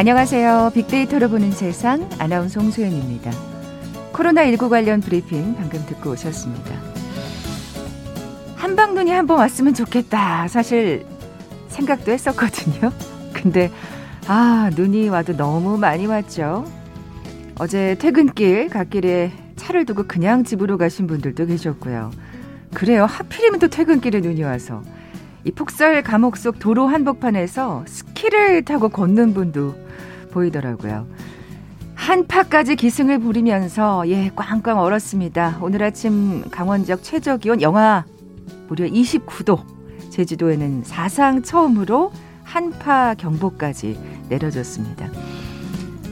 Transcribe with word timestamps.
안녕하세요. 0.00 0.70
빅데이터로 0.72 1.28
보는 1.28 1.52
세상 1.52 2.08
아나운서 2.18 2.58
홍소연입니다. 2.58 3.30
코로나19 4.14 4.70
관련 4.70 5.02
브리핑 5.02 5.54
방금 5.56 5.84
듣고 5.84 6.12
오셨습니다. 6.12 6.74
한방눈이 8.56 9.10
한 9.10 9.26
번 9.26 9.36
왔으면 9.40 9.74
좋겠다. 9.74 10.48
사실 10.48 11.04
생각도 11.68 12.12
했었거든요. 12.12 12.90
근데 13.34 13.70
아 14.26 14.70
눈이 14.74 15.10
와도 15.10 15.36
너무 15.36 15.76
많이 15.76 16.06
왔죠. 16.06 16.64
어제 17.58 17.94
퇴근길 17.98 18.70
갓길에 18.70 19.32
차를 19.56 19.84
두고 19.84 20.04
그냥 20.04 20.44
집으로 20.44 20.78
가신 20.78 21.06
분들도 21.08 21.44
계셨고요. 21.44 22.10
그래요. 22.72 23.04
하필이면 23.04 23.60
또 23.60 23.68
퇴근길에 23.68 24.20
눈이 24.20 24.44
와서 24.44 24.82
이 25.44 25.50
폭설 25.50 26.02
감옥 26.02 26.38
속 26.38 26.58
도로 26.58 26.86
한복판에서 26.86 27.84
스키를 27.86 28.64
타고 28.64 28.88
걷는 28.88 29.34
분도 29.34 29.74
보이더라고요. 30.30 31.06
한파까지 31.94 32.76
기승을 32.76 33.18
부리면서 33.18 34.08
예 34.08 34.30
꽝꽝 34.34 34.78
얼었습니다. 34.78 35.58
오늘 35.60 35.82
아침 35.82 36.42
강원 36.50 36.84
지역 36.84 37.02
최저 37.02 37.36
기온 37.36 37.60
영하 37.60 38.04
무려 38.68 38.86
29도. 38.86 39.60
제주도에는 40.10 40.82
사상 40.84 41.42
처음으로 41.42 42.12
한파 42.42 43.14
경보까지 43.14 43.98
내려졌습니다. 44.28 45.08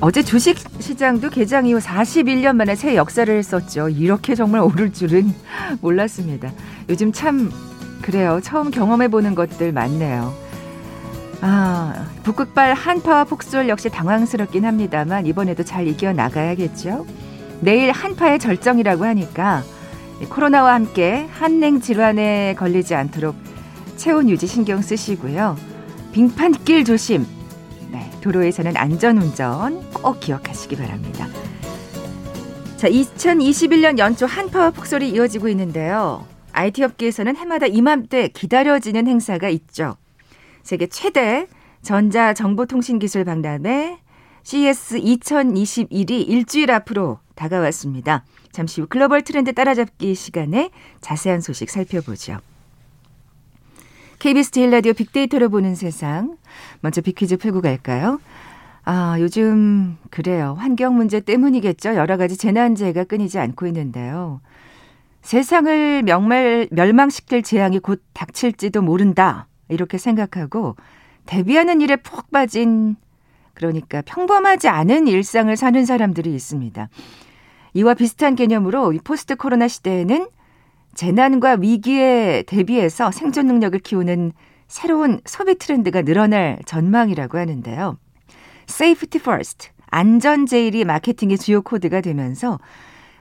어제 0.00 0.22
주식 0.22 0.56
시장도 0.78 1.30
개장 1.30 1.66
이후 1.66 1.78
41년 1.78 2.54
만에 2.54 2.76
새 2.76 2.94
역사를 2.94 3.42
썼죠. 3.42 3.88
이렇게 3.88 4.36
정말 4.36 4.60
오를 4.60 4.92
줄은 4.92 5.34
몰랐습니다. 5.80 6.52
요즘 6.88 7.10
참 7.12 7.50
그래요. 8.02 8.40
처음 8.42 8.70
경험해 8.70 9.08
보는 9.08 9.34
것들 9.34 9.72
많네요. 9.72 10.32
아, 11.40 12.06
북극발 12.24 12.74
한파와 12.74 13.24
폭설 13.24 13.68
역시 13.68 13.88
당황스럽긴 13.88 14.64
합니다만 14.64 15.26
이번에도 15.26 15.62
잘 15.62 15.86
이겨 15.86 16.12
나가야겠죠. 16.12 17.06
내일 17.60 17.92
한파의 17.92 18.38
절정이라고 18.38 19.04
하니까 19.04 19.62
코로나와 20.28 20.74
함께 20.74 21.28
한냉 21.30 21.80
질환에 21.80 22.54
걸리지 22.58 22.94
않도록 22.94 23.36
체온 23.96 24.28
유지 24.28 24.46
신경 24.46 24.82
쓰시고요. 24.82 25.56
빙판길 26.12 26.84
조심. 26.84 27.26
네, 27.90 28.10
도로에서는 28.20 28.76
안전 28.76 29.18
운전 29.18 29.80
꼭 29.92 30.20
기억하시기 30.20 30.76
바랍니다. 30.76 31.26
자, 32.76 32.88
2021년 32.88 33.98
연초 33.98 34.26
한파와 34.26 34.70
폭설이 34.70 35.10
이어지고 35.10 35.48
있는데요. 35.48 36.24
IT 36.52 36.82
업계에서는 36.82 37.36
해마다 37.36 37.66
이맘때 37.66 38.28
기다려지는 38.28 39.06
행사가 39.06 39.48
있죠. 39.48 39.96
세계 40.68 40.86
최대 40.86 41.46
전자정보통신기술 41.80 43.24
박람회 43.24 44.00
CES 44.42 44.98
2021이 45.00 46.28
일주일 46.28 46.70
앞으로 46.72 47.20
다가왔습니다. 47.36 48.22
잠시 48.52 48.82
후 48.82 48.86
글로벌 48.86 49.22
트렌드 49.22 49.54
따라잡기 49.54 50.14
시간에 50.14 50.68
자세한 51.00 51.40
소식 51.40 51.70
살펴보죠. 51.70 52.36
KBS 54.18 54.50
제일 54.50 54.70
라디오 54.70 54.92
빅데이터로 54.92 55.48
보는 55.48 55.74
세상. 55.74 56.36
먼저 56.82 57.00
빅퀴즈 57.00 57.38
풀고 57.38 57.62
갈까요? 57.62 58.20
아, 58.84 59.16
요즘 59.20 59.96
그래요. 60.10 60.54
환경 60.58 60.96
문제 60.96 61.20
때문이겠죠. 61.20 61.94
여러 61.94 62.18
가지 62.18 62.36
재난재해가 62.36 63.04
끊이지 63.04 63.38
않고 63.38 63.66
있는데요. 63.68 64.42
세상을 65.22 66.02
명말, 66.02 66.68
멸망시킬 66.70 67.42
재앙이 67.42 67.78
곧 67.78 68.02
닥칠지도 68.12 68.82
모른다. 68.82 69.48
이렇게 69.68 69.98
생각하고 69.98 70.76
대비하는 71.26 71.80
일에 71.80 71.96
푹 71.96 72.30
빠진 72.30 72.96
그러니까 73.54 74.02
평범하지 74.02 74.68
않은 74.68 75.08
일상을 75.08 75.54
사는 75.56 75.84
사람들이 75.84 76.34
있습니다. 76.34 76.88
이와 77.74 77.94
비슷한 77.94 78.34
개념으로 78.34 78.92
포스트 79.04 79.36
코로나 79.36 79.68
시대에는 79.68 80.28
재난과 80.94 81.58
위기에 81.60 82.44
대비해서 82.46 83.10
생존 83.10 83.46
능력을 83.46 83.78
키우는 83.80 84.32
새로운 84.68 85.20
소비 85.24 85.56
트렌드가 85.56 86.02
늘어날 86.02 86.58
전망이라고 86.66 87.38
하는데요. 87.38 87.98
Safety 88.68 89.20
First, 89.20 89.70
안전 89.90 90.46
제일이 90.46 90.84
마케팅의 90.84 91.38
주요 91.38 91.62
코드가 91.62 92.00
되면서 92.00 92.58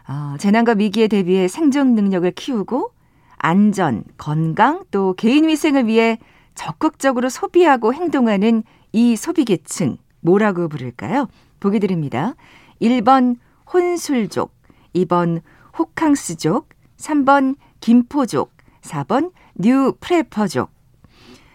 어, 0.08 0.36
재난과 0.40 0.76
위기에 0.78 1.08
대비해 1.08 1.48
생존 1.48 1.96
능력을 1.96 2.30
키우고 2.32 2.92
안전, 3.38 4.04
건강 4.18 4.84
또 4.92 5.14
개인 5.14 5.48
위생을 5.48 5.88
위해 5.88 6.18
적극적으로 6.58 7.30
소비하고 7.30 7.94
행동하는 7.94 8.64
이 8.92 9.16
소비계층 9.16 9.98
뭐라고 10.20 10.68
부를까요? 10.68 11.28
보기 11.60 11.80
드립니다. 11.80 12.36
1번 12.82 13.38
혼술족, 13.72 14.52
2번 14.96 15.42
호캉스족, 15.78 16.68
3번 16.98 17.56
김포족, 17.80 18.52
4번 18.82 19.32
뉴 19.56 19.94
프레퍼족. 20.00 20.72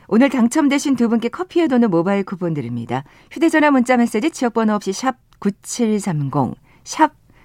오늘 0.06 0.28
당첨되신 0.28 0.94
두 0.94 1.08
분께 1.08 1.28
커피에 1.28 1.66
도는 1.66 1.91
모바일 1.91 2.22
쿠폰 2.22 2.54
드립니다. 2.54 3.02
휴대전화 3.30 3.70
문자 3.70 3.96
메시지 3.96 4.30
지역번호 4.30 4.74
없이 4.74 4.92
샵 4.92 5.16
9730, 5.41 6.54
샵 6.84 7.12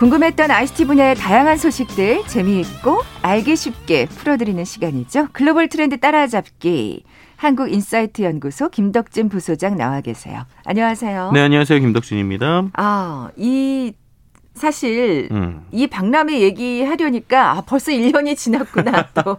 궁금했던 0.00 0.50
ICT 0.50 0.86
분야의 0.86 1.14
다양한 1.14 1.58
소식들 1.58 2.22
재미있고 2.26 3.02
알기 3.20 3.54
쉽게 3.54 4.06
풀어드리는 4.06 4.64
시간이죠. 4.64 5.28
글로벌 5.32 5.68
트렌드 5.68 6.00
따라잡기. 6.00 7.04
한국인사이트 7.36 8.22
연구소 8.22 8.70
김덕진 8.70 9.28
부소장 9.28 9.76
나와 9.76 10.00
계세요. 10.00 10.46
안녕하세요. 10.64 11.32
네, 11.32 11.40
안녕하세요. 11.40 11.80
김덕진입니다. 11.80 12.68
아, 12.72 13.28
이 13.36 13.92
사실 14.60 15.28
음. 15.30 15.64
이 15.72 15.86
박람회 15.86 16.38
얘기하려니까 16.40 17.52
아, 17.52 17.60
벌써 17.62 17.92
1년이 17.92 18.36
지났구나 18.36 19.08
또. 19.24 19.38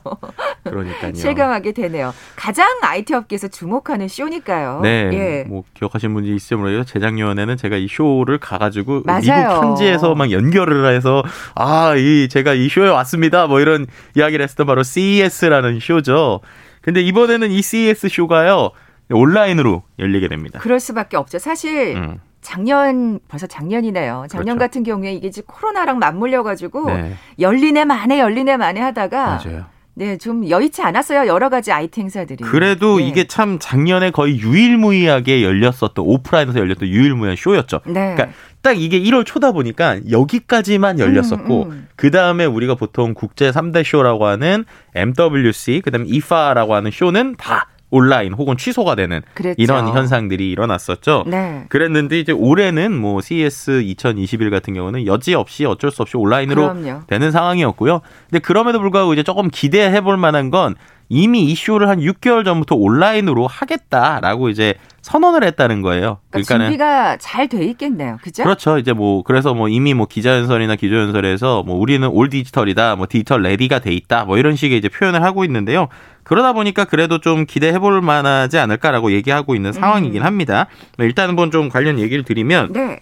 그러니까요. 0.63 1.13
실감하게 1.13 1.73
되네요. 1.73 2.11
가장 2.35 2.65
IT 2.81 3.13
업계에서 3.13 3.47
주목하는 3.47 4.07
쇼니까요. 4.07 4.79
네. 4.81 5.09
예. 5.13 5.43
뭐 5.47 5.63
기억하시는 5.75 6.11
분이 6.13 6.35
있을지 6.35 6.55
모르겠어요. 6.55 6.85
재작년에는 6.85 7.55
제가 7.55 7.77
이 7.77 7.87
쇼를 7.87 8.39
가가지고 8.39 9.03
맞아요. 9.05 9.21
미국 9.21 9.63
현지에서 9.63 10.15
막 10.15 10.31
연결을 10.31 10.91
해서 10.91 11.21
아, 11.53 11.93
이 11.95 12.27
제가 12.27 12.55
이 12.55 12.67
쇼에 12.67 12.89
왔습니다. 12.89 13.45
뭐 13.45 13.59
이런 13.59 13.85
이야기를 14.15 14.41
했었던 14.43 14.65
바로 14.65 14.81
CES라는 14.81 15.79
쇼죠. 15.79 16.41
근데 16.81 17.01
이번에는 17.01 17.51
이 17.51 17.61
CES 17.61 18.09
쇼가요. 18.09 18.71
온라인으로 19.11 19.83
열리게 19.99 20.29
됩니다. 20.29 20.57
그럴 20.59 20.79
수밖에 20.79 21.15
없죠. 21.17 21.37
사실 21.37 21.95
음. 21.95 22.19
작년 22.41 23.19
벌써 23.27 23.47
작년이네요. 23.47 24.25
작년 24.29 24.57
그렇죠. 24.57 24.59
같은 24.59 24.83
경우에 24.83 25.13
이게 25.13 25.29
지금 25.29 25.53
코로나랑 25.53 25.99
맞물려 25.99 26.43
가지고 26.43 26.85
네. 26.91 27.13
열리네 27.39 27.85
만에 27.85 28.19
열리네 28.19 28.57
만에 28.57 28.79
하다가 28.79 29.41
맞아요. 29.43 29.65
네, 29.93 30.17
좀 30.17 30.49
여의치 30.49 30.81
않았어요. 30.81 31.27
여러 31.27 31.49
가지 31.49 31.71
아이트 31.71 31.99
행사들이. 31.99 32.43
그래도 32.43 32.97
네. 32.97 33.07
이게 33.07 33.25
참 33.25 33.59
작년에 33.59 34.11
거의 34.11 34.39
유일무이하게 34.39 35.43
열렸었던 35.43 35.93
오프라인에서 35.97 36.59
열렸던 36.59 36.87
유일무이한 36.87 37.35
쇼였죠. 37.35 37.81
네. 37.85 38.15
그러니까 38.15 38.29
딱 38.61 38.79
이게 38.79 38.99
1월 38.99 39.25
초다 39.25 39.51
보니까 39.51 39.99
여기까지만 40.09 40.99
열렸었고 40.99 41.63
음, 41.63 41.71
음. 41.71 41.87
그 41.95 42.09
다음에 42.09 42.45
우리가 42.45 42.75
보통 42.75 43.13
국제 43.13 43.51
3대 43.51 43.83
쇼라고 43.83 44.25
하는 44.27 44.65
MWC, 44.95 45.81
그다음에 45.83 46.05
IFA라고 46.09 46.73
하는 46.73 46.89
쇼는 46.91 47.35
다 47.37 47.67
온라인 47.91 48.33
혹은 48.33 48.57
취소가 48.57 48.95
되는 48.95 49.21
그랬죠. 49.33 49.61
이런 49.61 49.87
현상들이 49.89 50.49
일어났었죠. 50.49 51.25
네. 51.27 51.65
그랬는데 51.69 52.19
이제 52.19 52.31
올해는 52.31 52.93
뭐 52.97 53.21
CES 53.21 53.83
2021 53.83 54.49
같은 54.49 54.73
경우는 54.73 55.05
여지없이 55.05 55.65
어쩔 55.65 55.91
수 55.91 56.01
없이 56.01 56.17
온라인으로 56.17 56.73
그럼요. 56.73 57.01
되는 57.07 57.31
상황이었고요. 57.31 58.01
근데 58.29 58.39
그럼에도 58.39 58.79
불구하고 58.79 59.13
이제 59.13 59.23
조금 59.23 59.49
기대해 59.49 60.01
볼 60.01 60.17
만한 60.17 60.49
건 60.49 60.75
이미 61.13 61.43
이 61.43 61.55
쇼를 61.55 61.89
한 61.89 61.99
6개월 61.99 62.45
전부터 62.45 62.75
온라인으로 62.75 63.45
하겠다라고 63.45 64.47
이제 64.47 64.75
선언을 65.01 65.43
했다는 65.43 65.81
거예요. 65.81 66.19
그러니까 66.29 66.57
준비가 66.57 67.17
잘 67.17 67.49
돼 67.49 67.65
있겠네요. 67.65 68.17
그죠? 68.21 68.43
그렇죠. 68.43 68.77
이제 68.77 68.93
뭐 68.93 69.21
그래서 69.21 69.53
뭐 69.53 69.67
이미 69.67 69.93
뭐 69.93 70.05
기자연설이나 70.05 70.77
기조연설에서 70.77 71.63
뭐 71.63 71.75
우리는 71.75 72.07
all 72.07 72.29
digital이다, 72.29 72.95
뭐 72.95 73.07
digital 73.09 73.41
ready가 73.41 73.79
돼 73.79 73.91
있다, 73.91 74.23
뭐 74.23 74.37
이런 74.37 74.55
식의 74.55 74.77
이제 74.77 74.87
표현을 74.87 75.21
하고 75.21 75.43
있는데요. 75.43 75.89
그러다 76.23 76.53
보니까 76.53 76.85
그래도 76.85 77.19
좀 77.19 77.45
기대해 77.45 77.77
볼 77.77 77.99
만하지 78.01 78.57
않을까라고 78.57 79.11
얘기하고 79.11 79.53
있는 79.53 79.73
상황이긴 79.73 80.21
음. 80.21 80.25
합니다. 80.25 80.67
일단 80.99 81.27
한번 81.27 81.51
좀 81.51 81.67
관련 81.67 81.99
얘기를 81.99 82.23
드리면 82.23 82.71
네. 82.71 83.01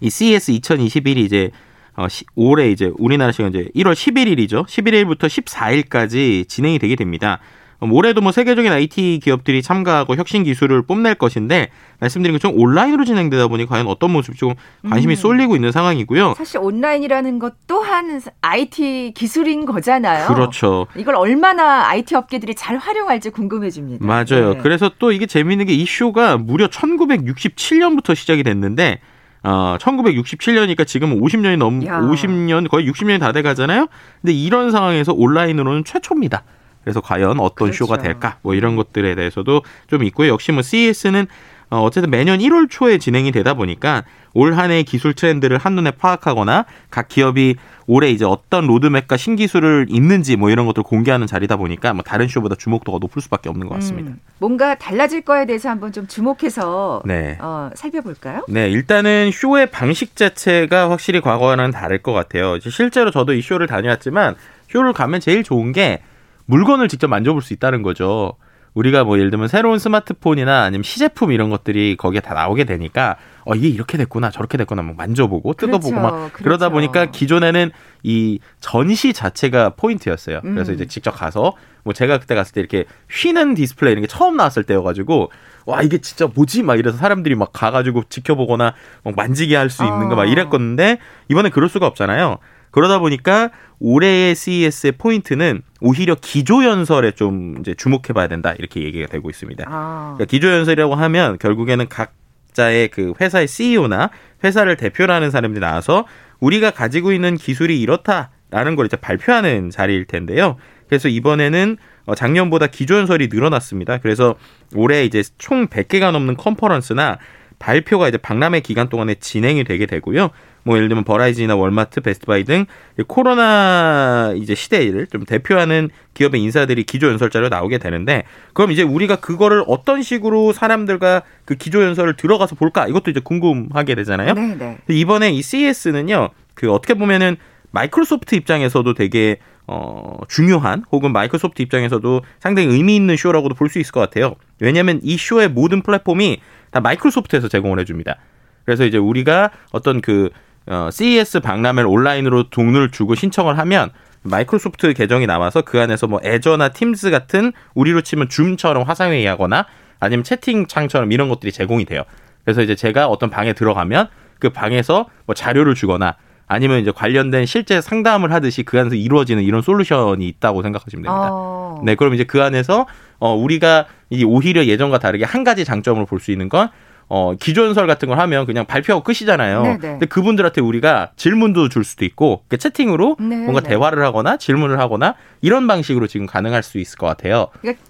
이 0.00 0.08
CES 0.08 0.52
2021이 0.52 1.18
이제 1.18 1.50
어, 1.96 2.08
시, 2.08 2.24
올해 2.34 2.70
이제 2.70 2.90
우리나라 2.98 3.32
시간 3.32 3.50
이제 3.50 3.68
1월 3.74 3.92
11일이죠. 3.92 4.66
11일부터 4.66 5.26
14일까지 5.26 6.48
진행이 6.48 6.78
되게 6.78 6.96
됩니다. 6.96 7.38
음, 7.82 7.92
올해도 7.92 8.20
뭐 8.20 8.30
세계적인 8.30 8.70
IT 8.70 9.20
기업들이 9.22 9.62
참가하고 9.62 10.14
혁신 10.16 10.42
기술을 10.44 10.82
뽐낼 10.82 11.14
것인데 11.14 11.70
말씀드린 11.98 12.34
것처럼 12.36 12.58
온라인으로 12.60 13.06
진행되다 13.06 13.48
보니 13.48 13.64
과연 13.64 13.86
어떤 13.86 14.10
모습이 14.10 14.36
조금 14.36 14.54
관심이 14.88 15.14
음. 15.14 15.16
쏠리고 15.16 15.56
있는 15.56 15.72
상황이고요. 15.72 16.34
사실 16.36 16.60
온라인이라는 16.60 17.38
것 17.38 17.54
또한 17.66 18.20
IT 18.42 19.14
기술인 19.16 19.64
거잖아요. 19.64 20.26
그렇죠. 20.28 20.88
이걸 20.94 21.14
얼마나 21.14 21.88
IT 21.88 22.14
업계들이 22.16 22.54
잘 22.54 22.76
활용할지 22.76 23.30
궁금해집니다. 23.30 24.04
맞아요. 24.04 24.54
네. 24.54 24.60
그래서 24.62 24.90
또 24.98 25.10
이게 25.10 25.24
재미있는 25.26 25.64
게 25.66 25.72
이 25.72 25.86
쇼가 25.86 26.36
무려 26.36 26.66
1967년부터 26.68 28.14
시작이 28.14 28.42
됐는데 28.42 29.00
어, 29.42 29.76
1967년이니까 29.80 30.86
지금 30.86 31.18
50년이 31.20 31.56
넘, 31.56 31.84
야. 31.86 32.00
50년, 32.00 32.68
거의 32.68 32.88
60년이 32.90 33.20
다 33.20 33.32
돼 33.32 33.42
가잖아요? 33.42 33.86
근데 34.20 34.32
이런 34.32 34.70
상황에서 34.70 35.12
온라인으로는 35.12 35.84
최초입니다. 35.84 36.42
그래서 36.82 37.00
과연 37.00 37.38
어떤 37.40 37.66
그렇죠. 37.68 37.84
쇼가 37.84 37.98
될까? 37.98 38.38
뭐 38.42 38.54
이런 38.54 38.74
것들에 38.76 39.14
대해서도 39.14 39.62
좀 39.88 40.02
있고요. 40.04 40.28
역시 40.32 40.50
뭐 40.52 40.62
CES는 40.62 41.26
어, 41.70 41.82
어쨌든 41.82 42.10
매년 42.10 42.38
1월 42.40 42.68
초에 42.68 42.98
진행이 42.98 43.30
되다 43.32 43.54
보니까 43.54 44.02
올 44.34 44.54
한 44.54 44.70
해의 44.70 44.82
기술 44.84 45.14
트렌드를 45.14 45.58
한눈에 45.58 45.92
파악하거나 45.92 46.64
각 46.90 47.08
기업이 47.08 47.54
올해 47.92 48.08
이제 48.08 48.24
어떤 48.24 48.68
로드맵과 48.68 49.16
신기술을 49.16 49.86
있는지 49.88 50.36
뭐 50.36 50.48
이런 50.48 50.64
것들 50.64 50.78
을 50.78 50.84
공개하는 50.84 51.26
자리다 51.26 51.56
보니까 51.56 51.92
뭐 51.92 52.04
다른 52.04 52.28
쇼보다 52.28 52.54
주목도가 52.54 52.98
높을 53.00 53.20
수밖에 53.20 53.48
없는 53.48 53.66
것 53.66 53.74
같습니다. 53.74 54.12
음, 54.12 54.20
뭔가 54.38 54.76
달라질 54.76 55.22
거에 55.22 55.44
대해서 55.44 55.70
한번 55.70 55.90
좀 55.90 56.06
주목해서 56.06 57.02
네. 57.04 57.36
어, 57.40 57.70
살펴볼까요? 57.74 58.44
네, 58.48 58.70
일단은 58.70 59.32
쇼의 59.32 59.72
방식 59.72 60.14
자체가 60.14 60.88
확실히 60.88 61.20
과거와는 61.20 61.72
다를 61.72 61.98
것 62.00 62.12
같아요. 62.12 62.60
실제로 62.60 63.10
저도 63.10 63.32
이 63.32 63.42
쇼를 63.42 63.66
다녀왔지만 63.66 64.36
쇼를 64.68 64.92
가면 64.92 65.18
제일 65.18 65.42
좋은 65.42 65.72
게 65.72 66.00
물건을 66.46 66.86
직접 66.86 67.08
만져볼 67.08 67.42
수 67.42 67.52
있다는 67.54 67.82
거죠. 67.82 68.34
우리가 68.74 69.02
뭐 69.02 69.18
예를 69.18 69.32
들면 69.32 69.48
새로운 69.48 69.80
스마트폰이나 69.80 70.62
아니면 70.62 70.84
시제품 70.84 71.32
이런 71.32 71.50
것들이 71.50 71.96
거기에 71.96 72.20
다 72.20 72.34
나오게 72.34 72.62
되니까 72.62 73.16
어 73.44 73.54
이게 73.54 73.68
이렇게 73.68 73.96
됐구나 73.98 74.30
저렇게 74.30 74.58
됐구나 74.58 74.82
막 74.82 74.96
만져보고 74.96 75.54
뜯어보고 75.54 75.90
그렇죠, 75.90 76.02
막 76.02 76.10
그렇죠. 76.32 76.44
그러다 76.44 76.68
보니까 76.68 77.06
기존에는 77.06 77.70
이 78.02 78.38
전시 78.60 79.12
자체가 79.12 79.70
포인트였어요. 79.70 80.40
그래서 80.42 80.72
음. 80.72 80.74
이제 80.74 80.86
직접 80.86 81.10
가서 81.12 81.54
뭐 81.82 81.94
제가 81.94 82.18
그때 82.18 82.34
갔을 82.34 82.52
때 82.52 82.60
이렇게 82.60 82.84
휘는 83.10 83.54
디스플레이 83.54 83.92
이런 83.92 84.02
게 84.02 84.06
처음 84.06 84.36
나왔을 84.36 84.64
때여가지고 84.64 85.30
와 85.66 85.82
이게 85.82 85.98
진짜 85.98 86.28
뭐지 86.32 86.62
막 86.62 86.78
이래서 86.78 86.96
사람들이 86.98 87.34
막 87.34 87.50
가가지고 87.52 88.04
지켜보거나 88.08 88.74
막 89.04 89.16
만지게 89.16 89.56
할 89.56 89.70
수 89.70 89.84
있는 89.84 90.08
거막 90.08 90.20
어. 90.20 90.24
이랬건데 90.26 90.98
이번에 91.28 91.48
그럴 91.50 91.68
수가 91.68 91.86
없잖아요. 91.86 92.38
그러다 92.72 92.98
보니까 93.00 93.50
올해의 93.80 94.34
CES의 94.36 94.92
포인트는 94.92 95.62
오히려 95.80 96.14
기조연설에 96.14 97.12
좀 97.12 97.56
이제 97.60 97.74
주목해봐야 97.74 98.28
된다 98.28 98.52
이렇게 98.58 98.82
얘기가 98.82 99.06
되고 99.08 99.28
있습니다. 99.30 99.64
아. 99.66 100.14
그러니까 100.16 100.30
기조연설이라고 100.30 100.94
하면 100.94 101.38
결국에는 101.38 101.88
각 101.88 102.12
자의 102.60 102.88
그 102.88 103.14
회사의 103.18 103.48
CEO나 103.48 104.10
회사를 104.44 104.76
대표로 104.76 105.10
하는 105.12 105.30
사람들이 105.30 105.60
나와서 105.60 106.04
우리가 106.40 106.70
가지고 106.70 107.12
있는 107.12 107.36
기술이 107.36 107.80
이렇다라는 107.80 108.76
걸 108.76 108.84
이제 108.84 108.98
발표하는 108.98 109.70
자리일 109.70 110.04
텐데요. 110.04 110.56
그래서 110.86 111.08
이번에는 111.08 111.78
어, 112.04 112.14
작년보다 112.14 112.66
기조연설이 112.66 113.28
늘어났습니다. 113.32 113.98
그래서 113.98 114.34
올해 114.74 115.04
이제 115.04 115.22
총 115.38 115.68
100개가 115.68 116.12
넘는 116.12 116.36
컨퍼런스나 116.36 117.18
발표가 117.58 118.08
이제 118.08 118.18
박람회 118.18 118.60
기간 118.60 118.90
동안에 118.90 119.14
진행이 119.14 119.64
되게 119.64 119.86
되고요. 119.86 120.30
뭐 120.62 120.76
예를 120.76 120.88
들면 120.88 121.04
버라이즌이나 121.04 121.56
월마트, 121.56 122.00
베스트바이 122.00 122.44
등 122.44 122.66
코로나 123.06 124.32
이제 124.36 124.54
시대를 124.54 125.06
좀 125.06 125.24
대표하는 125.24 125.90
기업의 126.14 126.40
인사들이 126.42 126.84
기조 126.84 127.08
연설자로 127.08 127.48
나오게 127.48 127.78
되는데 127.78 128.24
그럼 128.52 128.70
이제 128.70 128.82
우리가 128.82 129.16
그거를 129.16 129.64
어떤 129.66 130.02
식으로 130.02 130.52
사람들과 130.52 131.22
그 131.44 131.54
기조 131.54 131.82
연설을 131.82 132.16
들어가서 132.16 132.56
볼까 132.56 132.86
이것도 132.86 133.10
이제 133.10 133.20
궁금하게 133.20 133.94
되잖아요. 133.94 134.34
네, 134.34 134.56
네. 134.56 134.78
이번에 134.88 135.30
이 135.30 135.42
CES는요. 135.42 136.30
그 136.54 136.70
어떻게 136.72 136.94
보면은 136.94 137.36
마이크로소프트 137.72 138.34
입장에서도 138.34 138.92
되게 138.94 139.38
어, 139.66 140.18
중요한 140.28 140.84
혹은 140.90 141.12
마이크로소프트 141.12 141.62
입장에서도 141.62 142.22
상당히 142.40 142.68
의미 142.68 142.96
있는 142.96 143.16
쇼라고도 143.16 143.54
볼 143.54 143.68
수 143.68 143.78
있을 143.78 143.92
것 143.92 144.00
같아요. 144.00 144.34
왜냐하면 144.58 144.98
이 145.04 145.16
쇼의 145.16 145.48
모든 145.50 145.80
플랫폼이 145.82 146.40
다 146.72 146.80
마이크로소프트에서 146.80 147.46
제공을 147.48 147.78
해줍니다. 147.78 148.16
그래서 148.64 148.84
이제 148.84 148.98
우리가 148.98 149.50
어떤 149.70 150.00
그 150.00 150.30
어, 150.70 150.88
CES 150.92 151.40
박람회를 151.40 151.88
온라인으로 151.88 152.48
돈을 152.50 152.90
주고 152.92 153.16
신청을 153.16 153.58
하면 153.58 153.90
마이크로소프트 154.22 154.92
계정이 154.94 155.26
나와서 155.26 155.62
그 155.62 155.80
안에서 155.80 156.06
뭐 156.06 156.20
애저나 156.22 156.68
팀스 156.68 157.10
같은 157.10 157.52
우리로 157.74 158.02
치면 158.02 158.28
줌처럼 158.28 158.84
화상회의 158.84 159.26
하거나 159.26 159.66
아니면 159.98 160.22
채팅창처럼 160.22 161.10
이런 161.10 161.28
것들이 161.28 161.50
제공이 161.50 161.86
돼요. 161.86 162.04
그래서 162.44 162.62
이제 162.62 162.76
제가 162.76 163.08
어떤 163.08 163.30
방에 163.30 163.52
들어가면 163.52 164.08
그 164.38 164.50
방에서 164.50 165.06
뭐 165.26 165.34
자료를 165.34 165.74
주거나 165.74 166.14
아니면 166.46 166.80
이제 166.80 166.90
관련된 166.92 167.46
실제 167.46 167.80
상담을 167.80 168.32
하듯이 168.32 168.62
그 168.62 168.78
안에서 168.78 168.94
이루어지는 168.94 169.42
이런 169.42 169.62
솔루션이 169.62 170.26
있다고 170.28 170.62
생각하시면 170.62 171.02
됩니다. 171.02 171.28
어. 171.32 171.80
네, 171.84 171.94
그럼 171.96 172.14
이제 172.14 172.24
그 172.24 172.42
안에서 172.42 172.86
어 173.18 173.34
우리가 173.34 173.86
이 174.10 174.24
오히려 174.24 174.64
예전과 174.64 174.98
다르게 174.98 175.24
한 175.24 175.44
가지 175.44 175.64
장점으로 175.64 176.06
볼 176.06 176.20
수 176.20 176.30
있는 176.30 176.48
건 176.48 176.68
어, 177.12 177.34
기존설 177.34 177.88
같은 177.88 178.08
걸 178.08 178.20
하면 178.20 178.46
그냥 178.46 178.64
발표하고 178.66 179.02
끝이잖아요. 179.02 179.62
네네. 179.64 179.78
근데 179.78 180.06
그분들한테 180.06 180.60
우리가 180.60 181.10
질문도 181.16 181.68
줄 181.68 181.82
수도 181.82 182.04
있고 182.04 182.44
채팅으로 182.56 183.16
네네. 183.18 183.36
뭔가 183.46 183.60
대화를 183.60 184.04
하거나 184.04 184.36
질문을 184.36 184.78
하거나 184.78 185.16
이런 185.42 185.66
방식으로 185.66 186.06
지금 186.06 186.26
가능할 186.26 186.62
수 186.62 186.78
있을 186.78 186.96
것 186.98 187.06
같아요. 187.08 187.48
그러니까 187.60 187.82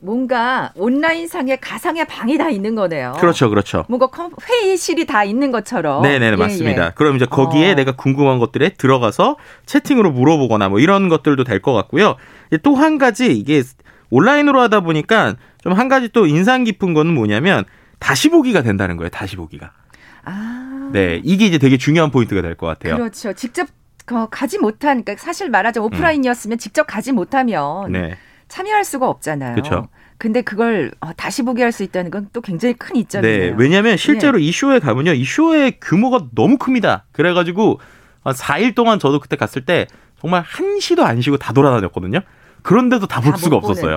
뭔가 0.00 0.72
온라인 0.74 1.28
상에 1.28 1.56
가상의 1.56 2.06
방이 2.06 2.36
다 2.38 2.48
있는 2.48 2.74
거네요. 2.74 3.12
그렇죠, 3.20 3.50
그렇죠. 3.50 3.84
뭔가 3.88 4.08
회의실이 4.48 5.04
다 5.06 5.22
있는 5.22 5.52
것처럼. 5.52 6.02
네네, 6.02 6.26
예, 6.32 6.36
맞습니다. 6.36 6.86
예. 6.86 6.90
그럼 6.96 7.16
이제 7.16 7.26
거기에 7.26 7.72
어. 7.72 7.74
내가 7.74 7.92
궁금한 7.92 8.38
것들에 8.38 8.70
들어가서 8.70 9.36
채팅으로 9.66 10.10
물어보거나 10.10 10.70
뭐 10.70 10.80
이런 10.80 11.08
것들도 11.10 11.44
될 11.44 11.60
것 11.60 11.74
같고요. 11.74 12.16
또 12.62 12.74
한 12.74 12.96
가지 12.98 13.32
이게 13.36 13.62
온라인으로 14.10 14.60
하다 14.62 14.80
보니까 14.80 15.36
좀 15.62 15.74
한 15.74 15.88
가지 15.88 16.08
또 16.08 16.26
인상 16.26 16.64
깊은 16.64 16.94
거는 16.94 17.14
뭐냐면 17.14 17.64
다시 18.02 18.28
보기가 18.28 18.62
된다는 18.62 18.96
거예요. 18.96 19.08
다시 19.10 19.36
보기가. 19.36 19.72
아. 20.24 20.90
네, 20.92 21.20
이게 21.24 21.46
이제 21.46 21.58
되게 21.58 21.76
중요한 21.78 22.10
포인트가 22.10 22.42
될 22.42 22.54
것 22.56 22.66
같아요. 22.66 22.96
그렇죠. 22.96 23.32
직접 23.32 23.68
가지 24.30 24.58
못한, 24.58 25.04
그러니까 25.04 25.16
사실 25.24 25.48
말하자면 25.48 25.86
오프라인이었으면 25.86 26.56
음. 26.56 26.58
직접 26.58 26.86
가지 26.86 27.12
못하면 27.12 27.90
네. 27.92 28.16
참여할 28.48 28.84
수가 28.84 29.08
없잖아요. 29.08 29.54
그렇죠. 29.54 29.88
근데 30.18 30.42
그걸 30.42 30.92
어, 31.00 31.12
다시 31.16 31.42
보게 31.42 31.62
할 31.62 31.72
수 31.72 31.82
있다는 31.82 32.10
건 32.10 32.28
또 32.32 32.40
굉장히 32.40 32.74
큰 32.74 32.96
이점이에요. 32.96 33.38
네, 33.38 33.54
왜냐하면 33.56 33.96
실제로 33.96 34.38
네. 34.38 34.44
이 34.44 34.52
쇼에 34.52 34.78
가면요, 34.80 35.12
이 35.14 35.24
쇼의 35.24 35.78
규모가 35.80 36.26
너무 36.34 36.58
큽니다. 36.58 37.04
그래가지고 37.12 37.80
한 38.24 38.34
4일 38.34 38.74
동안 38.74 38.98
저도 38.98 39.18
그때 39.20 39.36
갔을 39.36 39.64
때 39.64 39.86
정말 40.20 40.42
한 40.46 40.78
시도 40.80 41.04
안 41.04 41.20
쉬고 41.20 41.36
다 41.38 41.52
돌아다녔거든요. 41.52 42.20
그런데도 42.62 43.06
다 43.06 43.20
볼 43.20 43.36
수가 43.36 43.56
없었어요. 43.56 43.96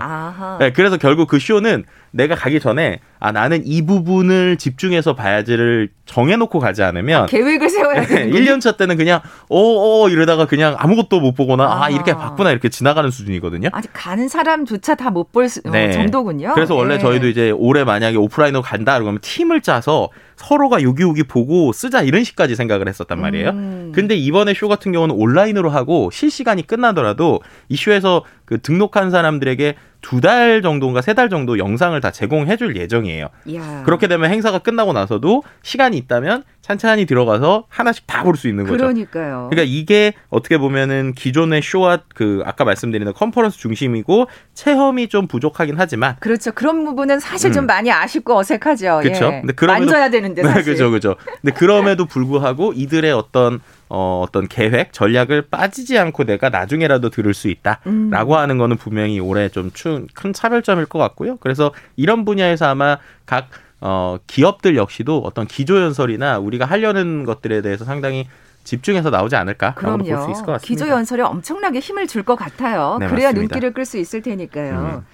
네, 0.60 0.72
그래서 0.74 0.98
결국 0.98 1.28
그 1.28 1.38
쇼는 1.38 1.84
내가 2.16 2.34
가기 2.34 2.60
전에 2.62 3.00
아 3.20 3.32
나는 3.32 3.62
이 3.66 3.86
부분을 3.86 4.58
집중해서 4.58 5.16
봐야지를 5.16 5.90
정해놓고 6.06 6.60
가지 6.60 6.82
않으면 6.82 7.24
아, 7.24 7.26
계획을 7.26 7.70
세워야 7.70 8.06
되는 8.06 8.32
1년차 8.32 8.78
때는 8.78 8.96
그냥 8.96 9.22
어어 9.50 10.04
어, 10.04 10.10
이러다가 10.10 10.46
그냥 10.46 10.76
아무것도 10.78 11.20
못 11.20 11.34
보거나 11.34 11.66
아, 11.66 11.86
아 11.86 11.90
이렇게 11.90 12.14
봤구나 12.14 12.52
이렇게 12.52 12.70
지나가는 12.70 13.10
수준이거든요. 13.10 13.70
아직 13.74 13.92
가는 13.94 14.28
사람조차 14.30 14.96
다 14.96 15.10
못볼 15.10 15.46
어, 15.66 15.72
네. 15.72 15.92
정도군요. 15.92 16.54
그래서 16.54 16.74
원래 16.76 16.96
네. 16.96 17.02
저희도 17.02 17.28
이제 17.28 17.52
올해 17.52 17.84
만약에 17.84 18.18
오프라인으로 18.18 18.62
간다 18.62 18.98
그러면 19.00 19.20
팀을 19.22 19.62
짜서 19.62 20.10
서로가 20.38 20.84
여기여기 20.84 21.24
보고 21.24 21.74
쓰자 21.74 22.02
이런 22.02 22.24
식까지 22.24 22.56
생각을 22.56 22.88
했었단 22.88 23.20
말이에요. 23.20 23.50
음. 23.50 23.92
근데 23.94 24.16
이번에 24.16 24.54
쇼 24.54 24.68
같은 24.68 24.92
경우는 24.92 25.16
온라인으로 25.16 25.70
하고 25.70 26.10
실시간이 26.12 26.68
끝나더라도 26.68 27.42
이 27.70 27.76
쇼에서 27.76 28.24
그 28.46 28.62
등록한 28.62 29.12
사람들에게 29.12 29.76
두 30.06 30.22
달 30.22 30.62
정도인가 30.62 31.02
세 31.02 31.14
달 31.16 31.30
정도 31.30 31.58
영상을 31.58 32.00
다 32.00 32.12
제공해 32.12 32.58
줄 32.58 32.76
예정이에요. 32.78 33.30
이야. 33.46 33.82
그렇게 33.86 34.08
되면 34.08 34.30
행사가 34.30 34.60
끝나고 34.60 34.94
나서도 34.94 35.44
시간이 35.64 35.98
있다면 35.98 36.44
찬찬히 36.66 37.06
들어가서 37.06 37.66
하나씩 37.70 38.08
다 38.08 38.24
볼 38.24 38.36
수 38.38 38.48
있는 38.48 38.64
거죠. 38.66 38.78
그러니까요. 38.78 39.50
그러니까 39.52 39.64
이게 39.72 40.14
어떻게 40.30 40.58
보면은 40.58 41.14
기존의 41.14 41.62
쇼와 41.62 42.00
그 42.16 42.42
아까 42.44 42.64
말씀드린 42.66 43.14
컨퍼런스 43.14 43.60
중심이고 43.60 44.28
체험이 44.56 45.08
좀 45.08 45.28
부족하긴 45.28 45.76
하지만 45.78 46.16
그렇죠. 46.20 46.52
그런 46.54 46.84
부분은 46.84 47.20
사실 47.20 47.52
좀 47.52 47.66
음. 47.66 47.68
많이 47.68 47.92
아쉽고 47.92 48.36
어색하죠. 48.36 49.02
그렇죠. 49.04 49.26
예. 49.26 49.42
근데 49.42 49.54
그럼에도 49.54 49.86
만져야 49.86 50.10
되는데 50.10 50.42
사실. 50.42 50.58
네, 50.58 50.64
그렇죠, 50.64 50.90
그렇죠. 50.90 51.16
근데 51.42 51.54
그럼에도 51.56 52.06
불구하고 52.06 52.74
이들의 52.74 53.12
어떤 53.12 53.60
어, 53.88 54.24
어떤 54.28 54.48
계획, 54.48 54.92
전략을 54.94 55.44
빠지지 55.44 56.00
않고 56.00 56.24
내가 56.24 56.50
나중에라도 56.50 57.12
들을 57.12 57.36
수 57.36 57.48
있다라고 57.50 57.86
음. 57.86 58.40
하는 58.40 58.58
거는 58.58 58.78
분명히 58.78 59.20
올해 59.20 59.50
좀 59.50 59.70
큰 60.16 60.34
차별점일 60.34 60.88
것 60.88 60.98
같고요. 60.98 61.38
그래서 61.38 61.72
이런 61.96 62.26
분야에서 62.26 62.66
아마 62.66 62.98
각 63.28 63.50
어, 63.88 64.18
기업들 64.26 64.76
역시도 64.78 65.20
어떤 65.20 65.46
기조연설이나 65.46 66.40
우리가 66.40 66.66
하려는 66.66 67.24
것들에 67.24 67.62
대해서 67.62 67.86
상당히 67.86 68.28
집중해서 68.64 69.12
나오지 69.12 69.36
않을까라고 69.36 69.98
볼 70.00 70.06
수 70.06 70.32
있을 70.32 70.44
것 70.44 70.54
같습니다. 70.54 70.60
기조연설에 70.66 71.22
엄청나게 71.22 71.78
힘을 71.80 72.08
줄 72.08 72.24
것 72.24 72.36
같아요. 72.36 72.98
네, 73.00 73.06
그래야 73.08 73.28
맞습니다. 73.28 73.42
눈길을 73.54 73.74
끌 73.74 73.86
수 73.86 74.00
있을 74.00 74.24
테니까요. 74.24 75.02
음. 75.02 75.06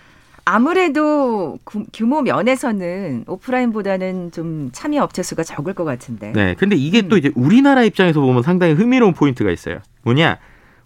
아무래도 0.45 1.59
규모 1.91 2.21
면에서는 2.21 3.25
오프라인보다는 3.27 4.31
좀 4.31 4.69
참여 4.71 5.03
업체 5.03 5.21
수가 5.21 5.43
적을 5.43 5.73
것 5.73 5.83
같은데. 5.83 6.31
네. 6.31 6.55
근데 6.57 6.77
이게 6.77 7.01
음. 7.01 7.09
또 7.09 7.17
이제 7.17 7.29
우리나라 7.35 7.83
입장에서 7.83 8.21
보면 8.21 8.41
상당히 8.41 8.73
흥미로운 8.73 9.13
포인트가 9.13 9.51
있어요. 9.51 9.79
뭐냐? 10.03 10.37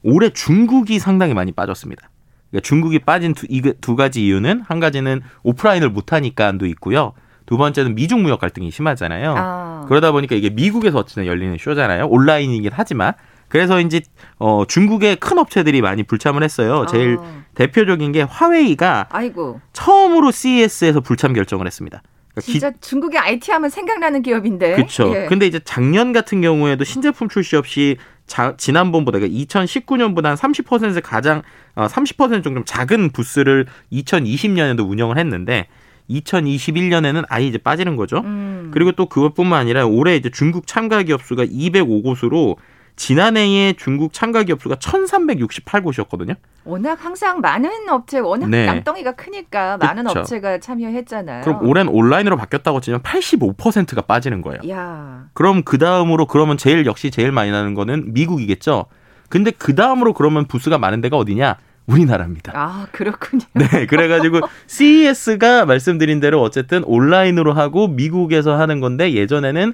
올해 0.01 0.32
중국이 0.32 0.98
상당히 0.98 1.36
많이 1.36 1.51
빠졌습니다. 1.51 2.10
그러니까 2.50 2.68
중국이 2.68 2.98
빠진 3.00 3.36
두, 3.36 3.46
이, 3.48 3.62
두 3.80 3.96
가지 3.96 4.25
이유는 4.25 4.62
한 4.68 4.80
가지는 4.80 5.22
오프라인을 5.44 5.89
못하니까도 5.89 6.65
있고요. 6.65 7.13
두 7.46 7.58
번째는 7.58 7.96
미중 7.96 8.24
무역 8.24 8.40
갈등이 8.40 8.72
심하잖아요. 8.72 9.36
아. 9.38 9.86
그러다 9.88 10.12
보니까 10.12 10.36
이게 10.36 10.50
미국에서 10.50 11.00
어쨌든 11.00 11.25
열리는 11.25 11.56
쇼잖아요. 11.60 12.08
온라인이긴 12.08 12.72
하지만 12.74 13.14
그래서 13.48 13.80
이제 13.80 14.02
어 14.38 14.64
중국의 14.68 15.18
큰 15.18 15.38
업체들이 15.38 15.82
많이 15.82 16.04
불참을 16.04 16.44
했어요. 16.44 16.86
제일 16.90 17.18
아. 17.20 17.44
대표적인 17.54 18.12
게 18.12 18.22
화웨이가 18.24 19.08
아이고. 19.12 19.62
처음으로 19.74 20.32
CES에서 20.32 21.02
불참 21.02 21.34
결정을 21.34 21.66
했습니다. 21.66 22.02
그러니까 22.34 22.42
진짜 22.42 22.70
기... 22.72 22.78
중국의 22.82 23.20
IT 23.20 23.52
하면 23.52 23.70
생각나는 23.70 24.22
기업인데. 24.22 24.75
그렇죠. 24.75 25.14
예. 25.16 25.25
근데 25.28 25.48
이제 25.48 25.60
작년 25.64 26.12
같은 26.12 26.42
경우에도 26.42 26.84
신제품 26.84 27.30
출시 27.30 27.56
없이 27.56 27.98
자, 28.28 28.56
지난번보다 28.58 29.20
그러니까 29.20 29.40
2019년보다 29.46 30.24
한 30.24 30.36
30% 30.36 31.02
가장 31.04 31.44
어, 31.75 31.86
30%좀 31.86 32.64
작은 32.66 33.12
부스를 33.12 33.68
2020년에도 33.92 34.90
운영을 34.90 35.18
했는데 35.18 35.68
2021년에는 36.10 37.26
아예 37.30 37.46
이제 37.46 37.58
빠지는 37.58 37.96
거죠. 37.96 38.20
음. 38.20 38.72
그리고 38.74 38.92
또 38.92 39.08
그것뿐만 39.08 39.60
아니라 39.60 39.86
올해 39.86 40.16
이제 40.16 40.30
중국 40.30 40.68
참가 40.68 41.04
기업 41.04 41.24
수가 41.24 41.46
205곳으로 41.46 42.58
지난해에 42.96 43.74
중국 43.74 44.14
참가 44.14 44.44
기업 44.44 44.62
수가 44.62 44.76
1,368곳이었거든요. 44.76 46.36
워낙 46.64 46.98
항상 47.04 47.42
많은 47.42 47.70
업체, 47.90 48.20
워낙 48.20 48.50
네. 48.50 48.66
남덩이가 48.66 49.14
크니까 49.14 49.78
많은 49.78 50.06
그쵸. 50.06 50.20
업체가 50.20 50.60
참여했잖아요. 50.60 51.44
그럼 51.44 51.68
올해는 51.68 51.92
온라인으로 51.92 52.38
바뀌었다고 52.38 52.80
치면 52.80 53.02
85%가 53.02 54.02
빠지는 54.02 54.42
거예요. 54.42 54.62
야. 54.70 55.26
그럼 55.34 55.64
그 55.64 55.78
다음으로 55.78 56.26
그러면 56.26 56.58
제일 56.58 56.86
역시 56.86 57.12
제일 57.12 57.32
많이 57.32 57.52
나는 57.52 57.74
거는 57.74 58.14
미국이겠죠. 58.14 58.86
근데 59.30 59.52
그 59.52 59.76
다음으로 59.76 60.14
그러면 60.14 60.46
부스가 60.46 60.78
많은 60.78 61.02
데가 61.02 61.18
어디냐? 61.18 61.58
우리나라입니다. 61.88 62.51
아, 62.56 62.88
그렇군요. 62.92 63.44
네, 63.54 63.86
그래가지고 63.86 64.42
CES가 64.68 65.65
말씀드린 65.65 66.20
대로 66.20 66.42
어쨌든 66.42 66.84
온라인으로 66.84 67.54
하고 67.54 67.88
미국에서 67.88 68.56
하는 68.60 68.80
건데 68.80 69.13
예전에는 69.13 69.74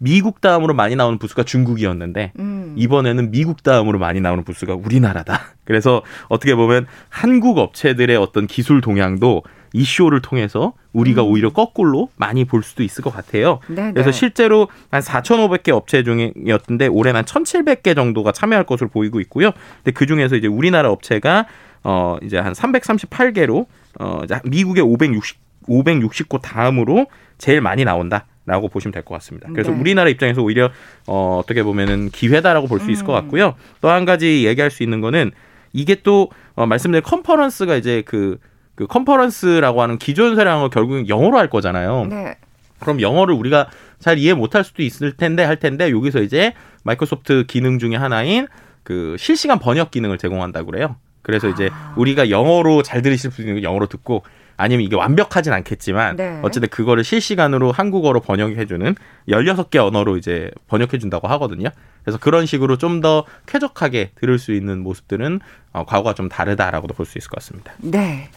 미국 0.00 0.40
다음으로 0.40 0.74
많이 0.74 0.96
나오는 0.96 1.18
부스가 1.18 1.44
중국이었는데 1.44 2.32
음. 2.38 2.74
이번에는 2.76 3.30
미국 3.30 3.62
다음으로 3.62 3.98
많이 3.98 4.20
나오는 4.20 4.44
부스가 4.44 4.74
우리나라다. 4.74 5.40
그래서 5.64 6.02
어떻게 6.28 6.54
보면 6.54 6.86
한국 7.08 7.58
업체들의 7.58 8.16
어떤 8.16 8.46
기술 8.46 8.80
동향도 8.80 9.42
이 9.74 9.84
쇼를 9.84 10.22
통해서 10.22 10.72
우리가 10.92 11.22
음. 11.22 11.28
오히려 11.28 11.50
거꾸로 11.50 12.08
많이 12.16 12.44
볼 12.44 12.62
수도 12.62 12.82
있을 12.84 13.02
것 13.02 13.12
같아요. 13.12 13.58
네네. 13.66 13.92
그래서 13.92 14.12
실제로 14.12 14.68
한 14.90 15.02
4,500개 15.02 15.70
업체 15.70 16.04
중이었는데 16.04 16.86
올해는 16.86 17.18
한 17.18 17.24
1,700개 17.24 17.94
정도가 17.96 18.30
참여할 18.32 18.64
것으로 18.66 18.88
보이고 18.88 19.20
있고요. 19.20 19.50
근데 19.82 19.90
그 19.90 20.06
중에서 20.06 20.36
이제 20.36 20.46
우리나라 20.46 20.90
업체가 20.90 21.46
어 21.82 22.16
이제 22.22 22.38
한 22.38 22.52
338개로 22.52 23.66
어 23.98 24.22
미국의 24.44 24.82
560 24.84 25.38
560곳 25.68 26.40
다음으로 26.42 27.06
제일 27.38 27.60
많이 27.60 27.84
나온다. 27.84 28.26
라고 28.46 28.68
보시면 28.68 28.92
될 28.92 29.02
것 29.04 29.14
같습니다. 29.14 29.48
그래서 29.50 29.70
네. 29.70 29.80
우리나라 29.80 30.10
입장에서 30.10 30.42
오히려 30.42 30.70
어, 31.06 31.40
어떻게 31.42 31.62
보면은 31.62 32.10
기회다라고 32.10 32.66
볼 32.66 32.78
수 32.78 32.90
있을 32.90 33.06
것 33.06 33.14
음. 33.14 33.22
같고요. 33.22 33.54
또 33.80 33.88
한 33.88 34.04
가지 34.04 34.44
얘기할 34.46 34.70
수 34.70 34.82
있는 34.82 35.00
거는 35.00 35.30
이게 35.72 35.94
또 36.02 36.28
어, 36.54 36.66
말씀드린 36.66 37.02
컨퍼런스가 37.02 37.74
이제 37.76 38.02
그, 38.04 38.36
그 38.74 38.86
컨퍼런스라고 38.86 39.82
하는 39.82 39.98
기존 39.98 40.36
사량을 40.36 40.70
결국은 40.70 41.08
영어로 41.08 41.38
할 41.38 41.48
거잖아요. 41.48 42.06
네. 42.06 42.36
그럼 42.80 43.00
영어를 43.00 43.34
우리가 43.34 43.68
잘 43.98 44.18
이해 44.18 44.34
못할 44.34 44.64
수도 44.64 44.82
있을 44.82 45.12
텐데 45.12 45.44
할 45.44 45.56
텐데 45.58 45.90
여기서 45.90 46.20
이제 46.20 46.52
마이크로소프트 46.82 47.44
기능 47.46 47.78
중에 47.78 47.96
하나인 47.96 48.46
그 48.82 49.16
실시간 49.18 49.58
번역 49.58 49.90
기능을 49.90 50.18
제공한다고 50.18 50.70
그래요. 50.70 50.96
그래서 51.22 51.48
이제 51.48 51.70
아. 51.72 51.94
우리가 51.96 52.28
영어로 52.28 52.82
잘 52.82 53.00
들으실 53.00 53.30
수 53.30 53.40
있는 53.40 53.62
영어로 53.62 53.86
듣고 53.86 54.22
아니면 54.56 54.84
이게 54.84 54.94
완벽하진 54.94 55.52
않겠지만 55.52 56.16
네. 56.16 56.38
어쨌든 56.42 56.68
그거를 56.68 57.02
실시간으로 57.02 57.72
한국어로 57.72 58.20
번역해주는 58.20 58.94
16개 59.28 59.76
언어로 59.76 60.16
이제 60.18 60.50
번역해준다고 60.68 61.26
하거든요. 61.28 61.70
그래서 62.04 62.18
그런 62.18 62.44
식으로 62.46 62.76
좀 62.76 63.00
더 63.00 63.24
쾌적하게 63.46 64.10
들을 64.16 64.38
수 64.38 64.52
있는 64.52 64.80
모습들은 64.82 65.40
어, 65.72 65.84
과거와 65.86 66.14
좀 66.14 66.28
다르다라고도 66.28 66.94
볼 66.94 67.06
수 67.06 67.16
있을 67.18 67.30
것 67.30 67.36
같습니다. 67.40 67.72
네. 67.78 68.28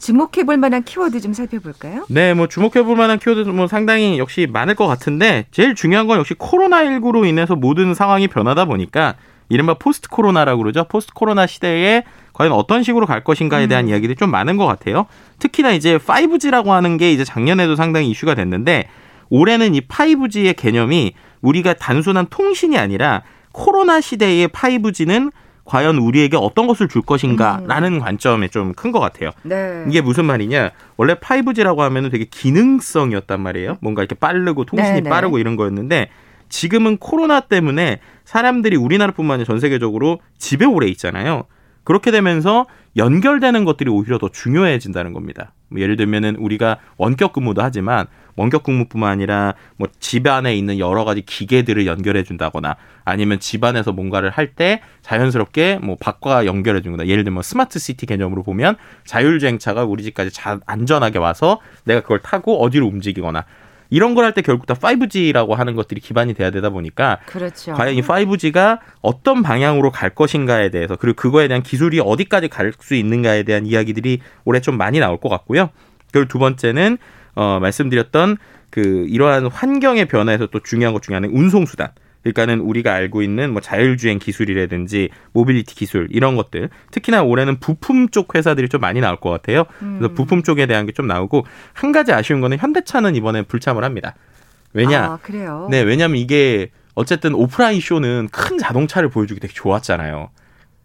주목해 0.00 0.44
볼 0.46 0.56
만한 0.56 0.82
키워드 0.82 1.20
좀 1.20 1.32
살펴볼까요? 1.32 2.06
네, 2.08 2.34
뭐 2.34 2.48
주목해 2.48 2.82
볼 2.82 2.96
만한 2.96 3.18
키워드 3.18 3.48
뭐 3.50 3.68
상당히 3.68 4.18
역시 4.18 4.48
많을 4.50 4.74
것 4.74 4.86
같은데 4.86 5.46
제일 5.50 5.74
중요한 5.74 6.06
건 6.06 6.18
역시 6.18 6.34
코로나19로 6.34 7.28
인해서 7.28 7.54
모든 7.54 7.94
상황이 7.94 8.26
변하다 8.26 8.64
보니까 8.64 9.14
이른바 9.50 9.74
포스트 9.74 10.08
코로나라고 10.08 10.62
그러죠. 10.62 10.84
포스트 10.84 11.12
코로나 11.12 11.46
시대에 11.46 12.04
과연 12.32 12.52
어떤 12.52 12.82
식으로 12.82 13.04
갈 13.04 13.22
것인가에 13.22 13.66
대한 13.66 13.84
음. 13.84 13.88
이야기들이 13.90 14.16
좀 14.16 14.30
많은 14.30 14.56
것 14.56 14.66
같아요. 14.66 15.06
특히나 15.38 15.72
이제 15.72 15.98
5G라고 15.98 16.68
하는 16.68 16.96
게 16.96 17.12
이제 17.12 17.24
작년에도 17.24 17.76
상당히 17.76 18.08
이슈가 18.10 18.34
됐는데 18.34 18.88
올해는 19.28 19.74
이 19.74 19.82
5G의 19.82 20.56
개념이 20.56 21.12
우리가 21.42 21.74
단순한 21.74 22.26
통신이 22.30 22.78
아니라 22.78 23.22
코로나 23.52 24.00
시대의 24.00 24.48
5G는 24.48 25.32
과연 25.64 25.98
우리에게 25.98 26.36
어떤 26.36 26.66
것을 26.66 26.88
줄 26.88 27.02
것인가라는 27.02 27.94
음. 27.94 27.98
관점에 28.00 28.48
좀 28.48 28.72
큰 28.74 28.92
것 28.92 28.98
같아요. 29.00 29.30
네. 29.42 29.84
이게 29.88 30.00
무슨 30.00 30.24
말이냐? 30.24 30.70
원래 30.96 31.14
5G라고 31.14 31.78
하면은 31.78 32.10
되게 32.10 32.24
기능성이었단 32.24 33.40
말이에요. 33.40 33.76
뭔가 33.80 34.02
이렇게 34.02 34.14
빠르고 34.14 34.64
통신이 34.64 34.94
네, 34.94 35.00
네. 35.02 35.10
빠르고 35.10 35.38
이런 35.38 35.56
거였는데 35.56 36.08
지금은 36.48 36.96
코로나 36.96 37.40
때문에 37.40 38.00
사람들이 38.24 38.76
우리나라뿐만 38.76 39.34
아니라 39.34 39.46
전 39.46 39.60
세계적으로 39.60 40.20
집에 40.38 40.64
오래 40.64 40.86
있잖아요. 40.88 41.44
그렇게 41.84 42.10
되면서 42.10 42.66
연결되는 42.96 43.64
것들이 43.64 43.88
오히려 43.90 44.18
더 44.18 44.28
중요해진다는 44.28 45.12
겁니다. 45.12 45.52
뭐 45.68 45.80
예를 45.80 45.96
들면은 45.96 46.36
우리가 46.36 46.78
원격 46.96 47.32
근무도 47.32 47.62
하지만 47.62 48.06
원격 48.36 48.62
근무뿐만 48.62 49.10
아니라 49.10 49.54
뭐 49.76 49.88
집안에 50.00 50.54
있는 50.56 50.78
여러 50.78 51.04
가지 51.04 51.22
기계들을 51.22 51.86
연결해 51.86 52.22
준다거나 52.24 52.76
아니면 53.04 53.40
집안에서 53.40 53.92
뭔가를 53.92 54.30
할 54.30 54.50
때 54.54 54.80
자연스럽게 55.02 55.78
뭐 55.82 55.96
밖과 56.00 56.44
연결해 56.46 56.80
준거나 56.82 57.06
예를 57.06 57.24
들면 57.24 57.42
스마트 57.42 57.78
시티 57.78 58.06
개념으로 58.06 58.42
보면 58.42 58.76
자율주행차가 59.06 59.84
우리 59.84 60.02
집까지 60.02 60.30
자, 60.32 60.58
안전하게 60.66 61.18
와서 61.18 61.60
내가 61.84 62.00
그걸 62.00 62.18
타고 62.20 62.62
어디로 62.62 62.86
움직이거나 62.86 63.44
이런 63.92 64.14
걸 64.14 64.24
할 64.24 64.34
때 64.34 64.42
결국 64.42 64.66
다 64.66 64.74
5G라고 64.74 65.54
하는 65.56 65.74
것들이 65.74 66.00
기반이 66.00 66.32
돼야 66.34 66.50
되다 66.50 66.70
보니까 66.70 67.18
그렇죠. 67.26 67.72
과연 67.74 67.94
이 67.96 68.02
5G가 68.02 68.78
어떤 69.00 69.42
방향으로 69.42 69.90
갈 69.90 70.10
것인가에 70.10 70.70
대해서 70.70 70.94
그리고 70.94 71.16
그거에 71.16 71.48
대한 71.48 71.62
기술이 71.64 71.98
어디까지 72.00 72.48
갈 72.48 72.72
수 72.80 72.94
있는가에 72.94 73.42
대한 73.42 73.66
이야기들이 73.66 74.20
올해 74.44 74.60
좀 74.60 74.76
많이 74.78 75.00
나올 75.00 75.18
것 75.18 75.28
같고요. 75.28 75.70
그리고 76.12 76.28
두 76.28 76.38
번째는 76.38 76.98
어 77.34 77.58
말씀드렸던 77.60 78.36
그 78.70 79.06
이러한 79.08 79.46
환경의 79.46 80.06
변화에서 80.06 80.46
또 80.46 80.60
중요한 80.60 80.94
것 80.94 81.02
중에 81.02 81.14
하나는 81.14 81.34
운송 81.36 81.66
수단. 81.66 81.88
그러니까는 82.22 82.60
우리가 82.60 82.92
알고 82.92 83.22
있는 83.22 83.50
뭐 83.52 83.62
자율주행 83.62 84.18
기술이라든지 84.18 85.08
모빌리티 85.32 85.74
기술 85.74 86.06
이런 86.10 86.36
것들 86.36 86.68
특히나 86.90 87.22
올해는 87.22 87.60
부품 87.60 88.10
쪽 88.10 88.34
회사들이 88.34 88.68
좀 88.68 88.82
많이 88.82 89.00
나올 89.00 89.16
것 89.16 89.30
같아요. 89.30 89.64
그래서 89.78 90.08
음. 90.08 90.14
부품 90.14 90.42
쪽에 90.42 90.66
대한 90.66 90.84
게 90.84 90.92
좀 90.92 91.06
나오고 91.06 91.46
한 91.72 91.92
가지 91.92 92.12
아쉬운 92.12 92.42
거는 92.42 92.58
현대차는 92.58 93.16
이번에 93.16 93.40
불참을 93.42 93.84
합니다. 93.84 94.14
왜냐? 94.74 95.04
아, 95.04 95.18
그래요? 95.22 95.66
네, 95.70 95.80
왜냐면 95.80 96.18
이게 96.18 96.70
어쨌든 96.94 97.34
오프라인 97.34 97.80
쇼는 97.80 98.28
큰 98.30 98.58
자동차를 98.58 99.08
보여주기 99.08 99.40
되게 99.40 99.54
좋았잖아요. 99.54 100.28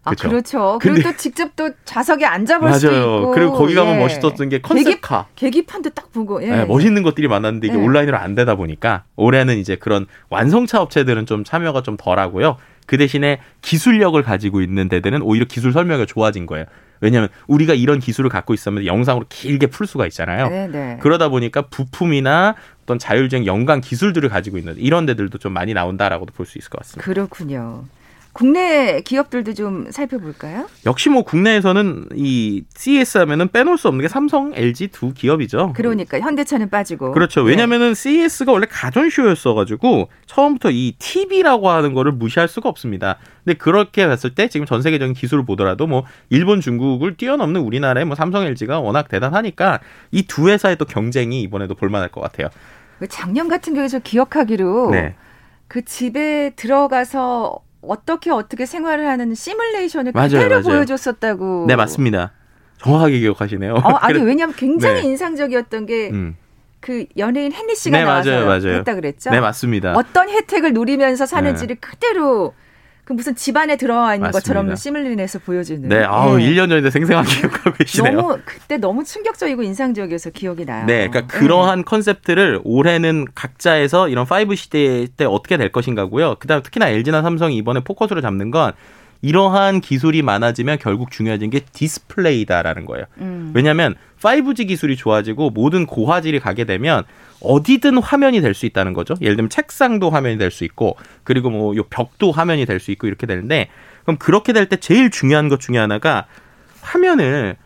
아, 0.06 0.14
그렇죠. 0.14 0.78
그리고 0.80 1.02
또 1.02 1.16
직접 1.16 1.54
또 1.56 1.70
좌석에 1.84 2.24
앉아볼 2.24 2.72
수도 2.74 2.92
있고. 2.96 3.30
그리고 3.32 3.52
거기 3.52 3.74
가면 3.74 3.96
예. 3.96 3.98
멋있었던 4.00 4.48
게 4.48 4.60
컨셉카. 4.60 5.26
계기, 5.34 5.66
판도딱 5.66 6.12
보고. 6.12 6.42
예. 6.42 6.50
네, 6.50 6.64
멋있는 6.64 7.02
것들이 7.02 7.26
많았는데 7.28 7.66
이게 7.66 7.76
예. 7.76 7.82
온라인으로 7.82 8.16
안 8.16 8.34
되다 8.34 8.54
보니까 8.54 9.04
올해는 9.16 9.58
이제 9.58 9.76
그런 9.76 10.06
완성차 10.30 10.80
업체들은 10.80 11.26
좀 11.26 11.42
참여가 11.44 11.82
좀 11.82 11.96
덜하고요. 11.96 12.56
그 12.86 12.98
대신에 12.98 13.40
기술력을 13.62 14.20
가지고 14.22 14.60
있는 14.60 14.88
데들은 14.88 15.22
오히려 15.22 15.44
기술 15.46 15.72
설명이 15.72 16.06
좋아진 16.06 16.46
거예요. 16.46 16.66
왜냐하면 17.00 17.28
우리가 17.46 17.74
이런 17.74 17.98
기술을 17.98 18.30
갖고 18.30 18.54
있으면 18.54 18.86
영상으로 18.86 19.26
길게 19.28 19.66
풀 19.66 19.86
수가 19.86 20.06
있잖아요. 20.06 20.48
네네. 20.48 20.68
네. 20.68 20.98
그러다 21.02 21.28
보니까 21.28 21.62
부품이나 21.62 22.54
어떤 22.84 22.98
자율주행 22.98 23.44
연관 23.44 23.80
기술들을 23.80 24.28
가지고 24.28 24.56
있는 24.56 24.76
이런 24.78 25.04
데들도 25.04 25.36
좀 25.38 25.52
많이 25.52 25.74
나온다라고도 25.74 26.32
볼 26.32 26.46
수 26.46 26.56
있을 26.58 26.70
것 26.70 26.78
같습니다. 26.78 27.04
그렇군요. 27.04 27.84
국내 28.36 29.00
기업들도 29.00 29.54
좀 29.54 29.90
살펴볼까요? 29.90 30.68
역시 30.84 31.08
뭐 31.08 31.22
국내에서는 31.22 32.10
이 32.16 32.64
CES 32.76 33.16
하면은 33.18 33.48
빼놓을 33.48 33.78
수 33.78 33.88
없는 33.88 34.02
게 34.02 34.08
삼성, 34.08 34.52
LG 34.54 34.88
두 34.88 35.14
기업이죠. 35.14 35.72
그러니까 35.74 36.20
현대차는 36.20 36.68
빠지고. 36.68 37.12
그렇죠. 37.12 37.44
네. 37.44 37.50
왜냐면은 37.50 37.94
네. 37.94 37.94
CES가 37.94 38.52
원래 38.52 38.66
가전쇼였어 38.68 39.54
가지고 39.54 40.10
처음부터 40.26 40.70
이 40.70 40.96
TV라고 40.98 41.70
하는 41.70 41.94
거를 41.94 42.12
무시할 42.12 42.46
수가 42.46 42.68
없습니다. 42.68 43.16
근데 43.42 43.56
그렇게 43.56 44.06
봤을 44.06 44.34
때 44.34 44.48
지금 44.48 44.66
전 44.66 44.82
세계적인 44.82 45.14
기술을 45.14 45.46
보더라도 45.46 45.86
뭐 45.86 46.04
일본, 46.28 46.60
중국을 46.60 47.16
뛰어넘는 47.16 47.62
우리나라의 47.62 48.04
뭐 48.04 48.16
삼성, 48.16 48.44
LG가 48.44 48.80
워낙 48.80 49.08
대단하니까 49.08 49.80
이 50.12 50.26
두 50.26 50.50
회사의 50.50 50.76
또 50.76 50.84
경쟁이 50.84 51.40
이번에도 51.40 51.74
볼만할 51.74 52.10
것 52.10 52.20
같아요. 52.20 52.48
그 52.98 53.08
작년 53.08 53.48
같은 53.48 53.72
경우에 53.72 53.88
기억하기로 54.04 54.90
네. 54.90 55.14
그 55.68 55.84
집에 55.84 56.50
들어가서 56.56 57.65
어떻게 57.88 58.30
어떻게 58.30 58.66
생활을 58.66 59.08
하는 59.08 59.34
시뮬레이션을 59.34 60.12
맞아요, 60.12 60.28
그대로 60.30 60.60
맞아요. 60.62 60.62
보여줬었다고. 60.62 61.64
네 61.68 61.76
맞습니다. 61.76 62.32
정확하게 62.78 63.20
기억하시네요. 63.20 63.74
어, 63.74 63.88
아니 63.96 64.20
왜냐하면 64.20 64.54
굉장히 64.56 65.02
네. 65.02 65.08
인상적이었던 65.08 65.86
게. 65.86 66.10
음. 66.10 66.36
그 66.78 67.04
연예인 67.16 67.52
헨리 67.52 67.74
씨가 67.74 67.98
네, 67.98 68.04
나와서 68.04 68.30
맞아요, 68.30 68.46
맞아요. 68.46 68.78
했다 68.78 68.94
그랬죠. 68.94 69.30
네 69.30 69.40
맞습니다. 69.40 69.94
어떤 69.96 70.28
혜택을 70.28 70.72
누리면서 70.72 71.26
사는지를 71.26 71.76
네. 71.76 71.80
그대로 71.80 72.54
그 73.06 73.12
무슨 73.12 73.36
집안에 73.36 73.76
들어와 73.76 74.16
있는 74.16 74.26
맞습니다. 74.32 74.60
것처럼 74.60 74.74
스크린에서 74.74 75.38
보여주는. 75.38 75.88
네, 75.88 76.02
아우 76.02 76.38
네. 76.38 76.50
1년 76.50 76.68
전인데 76.68 76.90
생생하게 76.90 77.28
기억하고 77.40 77.76
계시네요. 77.76 78.12
너무 78.20 78.38
그때 78.44 78.78
너무 78.78 79.04
충격적이고 79.04 79.62
인상적이어서 79.62 80.30
기억이 80.30 80.64
나요. 80.64 80.86
네, 80.86 81.06
그러니까 81.08 81.20
네. 81.20 81.38
그러한 81.38 81.84
컨셉트를 81.84 82.60
올해는 82.64 83.26
각자에서 83.32 84.08
이런 84.08 84.26
5G 84.28 84.54
시대 84.56 85.06
때 85.16 85.24
어떻게 85.24 85.56
될 85.56 85.70
것인가고요. 85.70 86.34
그다음 86.40 86.62
특히나 86.62 86.88
LG나 86.88 87.22
삼성이 87.22 87.56
이번에 87.56 87.78
포커스를 87.84 88.22
잡는 88.22 88.50
건 88.50 88.72
이러한 89.22 89.80
기술이 89.80 90.22
많아지면 90.22 90.78
결국 90.80 91.10
중요해진 91.10 91.50
게 91.50 91.60
디스플레이다라는 91.60 92.84
거예요. 92.86 93.06
음. 93.18 93.52
왜냐하면 93.54 93.94
5G 94.20 94.68
기술이 94.68 94.96
좋아지고 94.96 95.50
모든 95.50 95.86
고화질이 95.86 96.40
가게 96.40 96.64
되면 96.64 97.04
어디든 97.40 97.98
화면이 97.98 98.40
될 98.40 98.54
수 98.54 98.66
있다는 98.66 98.92
거죠. 98.92 99.14
예를 99.20 99.36
들면 99.36 99.50
책상도 99.50 100.10
화면이 100.10 100.38
될 100.38 100.50
수 100.50 100.64
있고 100.64 100.96
그리고 101.24 101.50
뭐 101.50 101.76
요 101.76 101.82
벽도 101.84 102.32
화면이 102.32 102.64
될 102.66 102.80
수 102.80 102.90
있고 102.92 103.06
이렇게 103.06 103.26
되는데 103.26 103.68
그럼 104.04 104.16
그렇게 104.18 104.52
될 104.52 104.68
때 104.68 104.76
제일 104.76 105.10
중요한 105.10 105.48
것 105.48 105.60
중에 105.60 105.76
하나가 105.78 106.26
화면을 106.80 107.56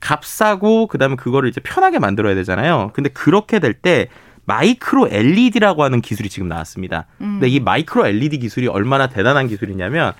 값싸고 0.00 0.88
그다음에 0.88 1.16
그거를 1.16 1.48
이제 1.48 1.60
편하게 1.60 1.98
만들어야 1.98 2.34
되잖아요. 2.34 2.90
근데 2.92 3.08
그렇게 3.10 3.58
될 3.58 3.72
때 3.74 4.08
마이크로 4.44 5.08
LED라고 5.10 5.84
하는 5.84 6.00
기술이 6.00 6.28
지금 6.28 6.48
나왔습니다. 6.48 7.06
음. 7.20 7.38
근데 7.40 7.48
이 7.48 7.60
마이크로 7.60 8.06
LED 8.06 8.38
기술이 8.38 8.66
얼마나 8.66 9.06
대단한 9.08 9.46
기술이냐면 9.46 10.12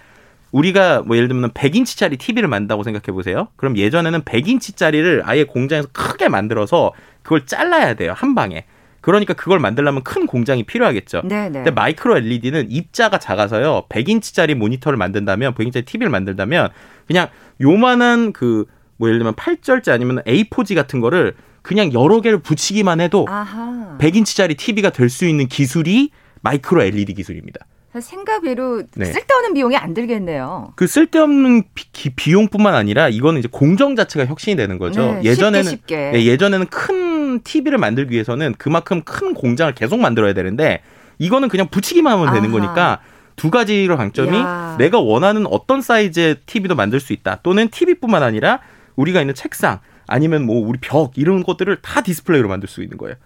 우리가 0.53 1.03
뭐 1.03 1.17
예를 1.17 1.29
들면 1.29 1.51
100인치짜리 1.51 2.19
TV를 2.19 2.49
만든다고 2.49 2.83
생각해 2.85 3.13
보세요. 3.13 3.49
그럼 3.57 3.77
예전에는 3.77 4.23
100인치짜리를 4.23 5.23
아예 5.25 5.45
공장에서 5.45 5.89
크게 5.93 6.29
만들어서 6.29 6.93
그걸 7.23 7.47
잘라야 7.47 7.95
돼요. 7.95 8.13
한 8.17 8.35
방에. 8.35 8.65
그러니까 9.01 9.35
그걸 9.35 9.59
만들려면 9.59 10.05
큰 10.05 10.27
공장이 10.27 10.63
필요하겠죠. 10.63 11.23
네네. 11.25 11.49
네. 11.49 11.53
근데 11.59 11.71
마이크로 11.73 12.19
LED는 12.19 12.71
입자가 12.71 13.19
작아서요. 13.19 13.87
100인치짜리 13.89 14.55
모니터를 14.55 14.97
만든다면 14.97 15.55
100인치짜리 15.55 15.85
TV를 15.87 16.11
만들다면 16.11 16.69
그냥 17.07 17.29
요만한 17.61 18.33
그 18.33 18.67
뭐 19.03 19.09
예를 19.09 19.19
들면 19.19 19.35
8절지 19.35 19.91
아니면 19.91 20.23
A4지 20.29 20.77
같은 20.77 21.01
거를 21.01 21.35
그냥 21.63 21.93
여러 21.93 22.21
개를 22.21 22.39
붙이기만 22.39 23.01
해도 23.01 23.27
아하. 23.29 23.97
100인치짜리 23.99 24.57
TV가 24.57 24.91
될 24.91 25.09
수 25.11 25.27
있는 25.27 25.49
기술이 25.49 26.11
마이크로 26.43 26.83
LED 26.85 27.15
기술입니다. 27.15 27.67
생각 28.01 28.45
외로 28.45 28.83
네. 28.95 29.05
쓸데없는 29.05 29.55
비용이 29.55 29.77
안 29.77 29.93
들겠네요. 29.93 30.73
그 30.77 30.87
쓸데없는 30.87 31.65
비, 31.75 32.33
용뿐만 32.33 32.75
아니라 32.75 33.09
이거는 33.09 33.41
이제 33.41 33.49
공정 33.51 33.97
자체가 33.97 34.27
혁신이 34.27 34.57
되는 34.57 34.79
거죠. 34.79 35.13
네, 35.15 35.25
예전에는 35.25 35.63
쉽게, 35.71 35.77
쉽게. 35.77 36.11
네, 36.13 36.25
예전에는 36.25 36.67
큰 36.67 37.41
TV를 37.41 37.79
만들기 37.79 38.15
위해서는 38.15 38.55
그만큼 38.57 39.03
큰 39.03 39.35
공장을 39.35 39.75
계속 39.75 40.01
만들어야 40.01 40.33
되는데 40.33 40.83
이거는 41.19 41.49
그냥 41.49 41.69
붙이기만 41.69 42.13
하면 42.13 42.33
되는 42.33 42.49
아하. 42.49 42.61
거니까 42.61 43.01
두 43.37 43.51
가지로 43.51 43.97
강점이 43.97 44.37
야. 44.37 44.77
내가 44.79 44.99
원하는 44.99 45.47
어떤 45.47 45.83
사이즈의 45.83 46.37
TV도 46.47 46.75
만들 46.75 47.01
수 47.01 47.13
있다. 47.13 47.41
또는 47.43 47.69
TV뿐만 47.69 48.23
아니라 48.23 48.61
우리가 48.97 49.21
있는 49.21 49.35
책상 49.35 49.81
아니면 50.07 50.45
뭐 50.47 50.67
우리 50.67 50.79
벽 50.81 51.17
이런 51.17 51.43
것들을 51.43 51.81
다 51.83 52.01
디스플레이로 52.01 52.49
만들 52.49 52.69
수 52.69 52.83
있는 52.83 52.97
거예요. 52.99 53.17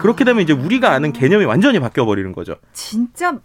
그렇게 0.00 0.24
되면 0.24 0.42
이제 0.42 0.52
우리가 0.52 0.92
아는 0.92 1.12
개념이 1.12 1.44
완전히 1.44 1.78
바뀌어 1.78 2.06
버리는 2.06 2.32
거죠. 2.32 2.56
진짜 2.72 3.38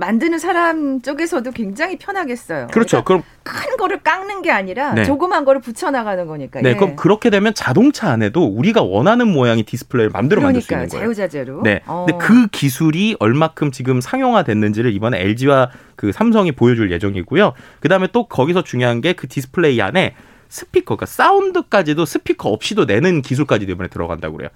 만드는 0.00 0.38
사람 0.38 1.00
쪽에서도 1.02 1.50
굉장히 1.52 1.96
편하겠어요. 1.98 2.68
그렇죠. 2.72 3.04
그러니까 3.04 3.04
그럼 3.04 3.22
큰 3.44 3.76
거를 3.76 4.02
깎는 4.02 4.42
게 4.42 4.50
아니라 4.50 4.94
네. 4.94 5.04
조그만 5.04 5.44
거를 5.44 5.60
붙여 5.60 5.90
나가는 5.90 6.26
거니까. 6.26 6.60
네, 6.62 6.70
예. 6.70 6.74
그럼 6.74 6.96
그렇게 6.96 7.30
되면 7.30 7.54
자동차 7.54 8.10
안에도 8.10 8.44
우리가 8.44 8.82
원하는 8.82 9.28
모양의 9.28 9.64
디스플레이를 9.64 10.10
마음대로 10.10 10.40
만들 10.42 10.60
수 10.62 10.72
있는 10.72 10.88
거예요. 10.88 11.02
자유자재로. 11.04 11.62
네. 11.62 11.82
어. 11.86 12.06
근데 12.08 12.24
그 12.24 12.48
기술이 12.48 13.16
얼마큼 13.20 13.70
지금 13.70 14.00
상용화됐는지를 14.00 14.92
이번에 14.92 15.20
LG와 15.20 15.70
그 15.96 16.12
삼성이 16.12 16.52
보여줄 16.52 16.90
예정이고요. 16.90 17.52
그다음에 17.80 18.08
또 18.12 18.26
거기서 18.26 18.62
중요한 18.62 19.00
게 19.00 19.12
그 19.12 19.28
디스플레이 19.28 19.82
안에 19.82 20.14
스피커, 20.48 20.96
그러니까 20.96 21.06
사운드까지도 21.06 22.04
스피커 22.06 22.48
없이도 22.48 22.86
내는 22.86 23.22
기술까지도 23.22 23.72
이번에 23.72 23.88
들어간다고 23.88 24.36
그래요. 24.36 24.48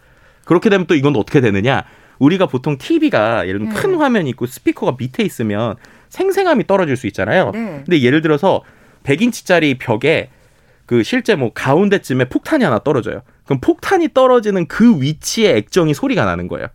그렇게 0.44 0.70
되면 0.70 0.86
또 0.86 0.94
이건 0.94 1.16
어떻게 1.16 1.40
되느냐? 1.40 1.84
우리가 2.24 2.46
보통 2.46 2.78
TV가 2.78 3.46
예를 3.46 3.60
들면 3.60 3.74
네. 3.74 3.80
큰 3.80 3.94
화면이 3.96 4.30
있고 4.30 4.46
스피커가 4.46 4.96
밑에 4.98 5.22
있으면 5.22 5.76
생생함이 6.08 6.66
떨어질 6.66 6.96
수 6.96 7.06
있잖아요. 7.08 7.50
네. 7.52 7.82
근데 7.84 8.00
예를 8.00 8.22
들어서 8.22 8.62
100인치짜리 9.04 9.78
벽에 9.78 10.30
그 10.86 11.02
실제 11.02 11.34
뭐 11.34 11.52
가운데쯤에 11.52 12.26
폭탄이 12.26 12.64
하나 12.64 12.78
떨어져요. 12.78 13.22
그럼 13.44 13.60
폭탄이 13.60 14.08
떨어지는 14.14 14.66
그 14.66 15.00
위치에 15.00 15.56
액정이 15.56 15.94
소리가 15.94 16.24
나는 16.24 16.48
거예요. 16.48 16.68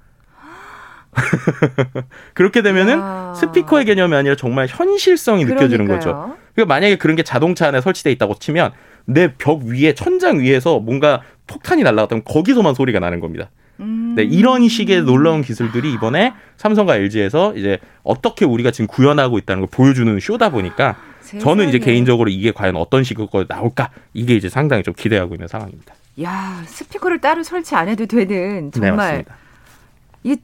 그렇게 2.34 2.62
되면은 2.62 3.00
야. 3.00 3.34
스피커의 3.36 3.86
개념이 3.86 4.16
아니라 4.16 4.36
정말 4.36 4.68
현실성이 4.70 5.46
느껴지는 5.46 5.88
거죠. 5.88 6.36
그러니까 6.54 6.74
만약에 6.74 6.98
그런 6.98 7.16
게 7.16 7.24
자동차 7.24 7.68
안에 7.68 7.82
설치돼 7.82 8.12
있다고 8.12 8.36
치면 8.40 8.72
내 9.06 9.34
벽 9.38 9.64
위에 9.64 9.94
천장 9.96 10.40
위에서 10.40 10.80
뭔가 10.80 11.22
폭탄이 11.48 11.82
날라갔다면 11.84 12.24
거기서만 12.26 12.76
소리가 12.76 13.00
나는 13.00 13.20
겁니다. 13.20 13.50
음. 13.80 14.14
네, 14.16 14.24
이런 14.24 14.68
식의 14.68 15.04
놀라운 15.04 15.42
기술들이 15.42 15.94
이번에 15.94 16.34
삼성과 16.58 16.96
LG에서 16.98 17.56
이제 17.56 17.80
어떻게 18.04 18.46
우리가 18.46 18.72
지금 18.72 18.88
구현하고 18.88 19.38
있다는 19.38 19.62
걸 19.62 19.70
보여주는 19.72 20.20
쇼다 20.20 20.50
보니까. 20.50 20.98
저는 21.38 21.70
이제 21.70 21.78
개인적으로 21.78 22.30
이게 22.30 22.52
과연 22.52 22.76
어떤 22.76 23.04
식으로 23.04 23.46
나올까 23.48 23.92
이게 24.16 24.36
이제 24.36 24.50
상당히 24.50 24.82
좀 24.82 24.96
기대하고 24.96 25.36
있는 25.36 25.48
상황입니다. 25.48 25.94
야 26.24 26.64
스피커를 26.66 27.20
따로 27.22 27.44
설치 27.44 27.76
안 27.76 27.88
해도 27.88 28.06
되는 28.08 28.72
정말 28.72 29.18
네, 29.18 29.26
이 30.24 30.38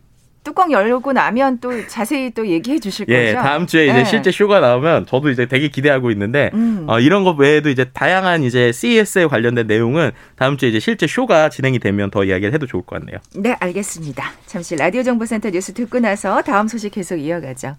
뚜껑 0.45 0.71
열고 0.71 1.11
나면 1.11 1.57
또 1.59 1.87
자세히 1.87 2.29
또 2.29 2.47
얘기해 2.47 2.79
주실 2.79 3.07
예, 3.09 3.33
거죠? 3.33 3.43
다음 3.43 3.65
주에 3.65 3.85
이제 3.85 3.93
네. 3.93 4.05
실제 4.05 4.31
쇼가 4.31 4.59
나오면 4.59 5.07
저도 5.07 5.31
이제 5.31 5.47
되게 5.47 5.67
기대하고 5.69 6.11
있는데 6.11 6.51
음. 6.53 6.85
어, 6.87 6.99
이런 6.99 7.23
것 7.23 7.31
외에도 7.31 7.69
이제 7.69 7.85
다양한 7.85 8.43
이제 8.43 8.71
CES에 8.71 9.25
관련된 9.25 9.65
내용은 9.65 10.11
다음 10.37 10.55
주에 10.55 10.69
이제 10.69 10.79
실제 10.79 11.07
쇼가 11.07 11.49
진행이 11.49 11.79
되면 11.79 12.11
더 12.11 12.23
이야기를 12.23 12.53
해도 12.53 12.67
좋을 12.67 12.83
것 12.83 12.99
같네요. 12.99 13.17
네, 13.35 13.57
알겠습니다. 13.59 14.33
잠시 14.45 14.75
라디오 14.75 15.01
정보센터 15.01 15.49
뉴스 15.49 15.73
듣고 15.73 15.99
나서 15.99 16.41
다음 16.43 16.67
소식 16.67 16.91
계속 16.91 17.15
이어가죠. 17.15 17.75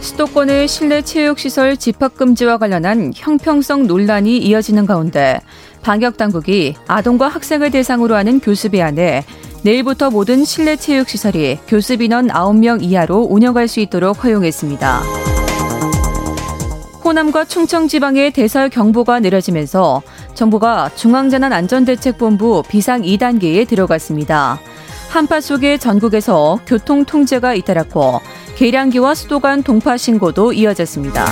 수도권의 0.00 0.68
실내 0.68 1.02
체육시설 1.02 1.76
집합금지와 1.76 2.56
관련한 2.56 3.12
형평성 3.14 3.86
논란이 3.86 4.38
이어지는 4.38 4.86
가운데 4.86 5.40
방역 5.86 6.16
당국이 6.16 6.74
아동과 6.88 7.28
학생을 7.28 7.70
대상으로 7.70 8.16
하는 8.16 8.40
교습이 8.40 8.82
안에 8.82 9.22
내일부터 9.62 10.10
모든 10.10 10.44
실내 10.44 10.74
체육 10.74 11.08
시설이 11.08 11.60
교습 11.68 12.02
인원 12.02 12.26
9명 12.26 12.82
이하로 12.82 13.28
운영할 13.30 13.68
수 13.68 13.78
있도록 13.78 14.24
허용했습니다. 14.24 15.02
호남과 17.04 17.44
충청 17.44 17.86
지방의 17.86 18.32
대설 18.32 18.68
경보가 18.68 19.20
내려지면서 19.20 20.02
정부가 20.34 20.90
중앙재난안전대책본부 20.96 22.64
비상 22.68 23.02
2단계에 23.02 23.68
들어갔습니다. 23.68 24.58
한파 25.08 25.40
속에 25.40 25.78
전국에서 25.78 26.58
교통 26.66 27.04
통제가 27.04 27.54
잇따랐고 27.54 28.20
계량기와 28.56 29.14
수도 29.14 29.38
관 29.38 29.62
동파 29.62 29.96
신고도 29.96 30.52
이어졌습니다. 30.52 31.26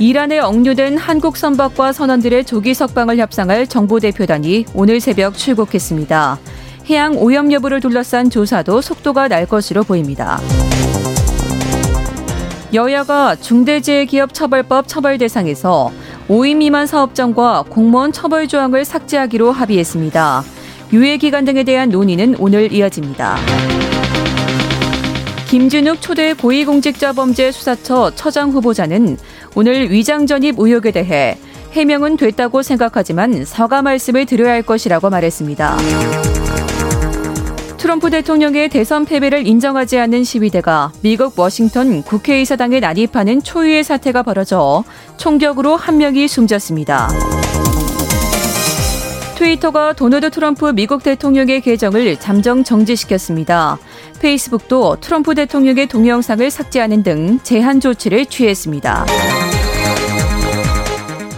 이란에 0.00 0.40
억류된 0.40 0.98
한국 0.98 1.36
선박과 1.36 1.92
선원들의 1.92 2.44
조기 2.46 2.74
석방을 2.74 3.18
협상할 3.18 3.68
정보 3.68 4.00
대표단이 4.00 4.66
오늘 4.74 4.98
새벽 4.98 5.36
출국했습니다. 5.38 6.38
해양 6.90 7.16
오염 7.16 7.52
여부를 7.52 7.80
둘러싼 7.80 8.28
조사도 8.28 8.80
속도가 8.80 9.28
날 9.28 9.46
것으로 9.46 9.84
보입니다. 9.84 10.40
여야가 12.74 13.36
중대재해기업처벌법 13.36 14.88
처벌 14.88 15.16
대상에서 15.16 15.92
5인 16.28 16.56
미만 16.56 16.88
사업장과 16.88 17.66
공무원 17.68 18.10
처벌 18.10 18.48
조항을 18.48 18.84
삭제하기로 18.84 19.52
합의했습니다. 19.52 20.42
유예 20.92 21.18
기간 21.18 21.44
등에 21.44 21.62
대한 21.62 21.90
논의는 21.90 22.34
오늘 22.40 22.72
이어집니다. 22.72 23.36
김준욱 25.48 26.00
초대 26.00 26.32
고위공직자범죄 26.32 27.52
수사처 27.52 28.10
처장 28.16 28.50
후보자는 28.50 29.16
오늘 29.54 29.90
위장 29.90 30.26
전입 30.26 30.56
의혹에 30.58 30.90
대해 30.90 31.38
해명은 31.72 32.16
됐다고 32.16 32.62
생각하지만 32.62 33.44
사과 33.44 33.82
말씀을 33.82 34.26
드려야 34.26 34.52
할 34.52 34.62
것이라고 34.62 35.10
말했습니다. 35.10 35.76
트럼프 37.76 38.10
대통령의 38.10 38.70
대선 38.70 39.04
패배를 39.04 39.46
인정하지 39.46 39.98
않는 39.98 40.24
시위대가 40.24 40.90
미국 41.02 41.38
워싱턴 41.38 42.02
국회의사당에 42.02 42.80
난입하는 42.80 43.42
초유의 43.42 43.84
사태가 43.84 44.22
벌어져 44.22 44.84
총격으로 45.18 45.76
한 45.76 45.98
명이 45.98 46.26
숨졌습니다. 46.26 47.10
트위터가 49.34 49.92
도널드 49.92 50.30
트럼프 50.30 50.72
미국 50.72 51.02
대통령의 51.02 51.60
계정을 51.60 52.16
잠정 52.16 52.64
정지시켰습니다. 52.64 53.78
페이스북도 54.24 54.96
트럼프 55.02 55.34
대통령의 55.34 55.86
동영상을 55.86 56.50
삭제하는 56.50 57.02
등 57.02 57.38
제한 57.42 57.78
조치를 57.78 58.24
취했습니다. 58.24 59.04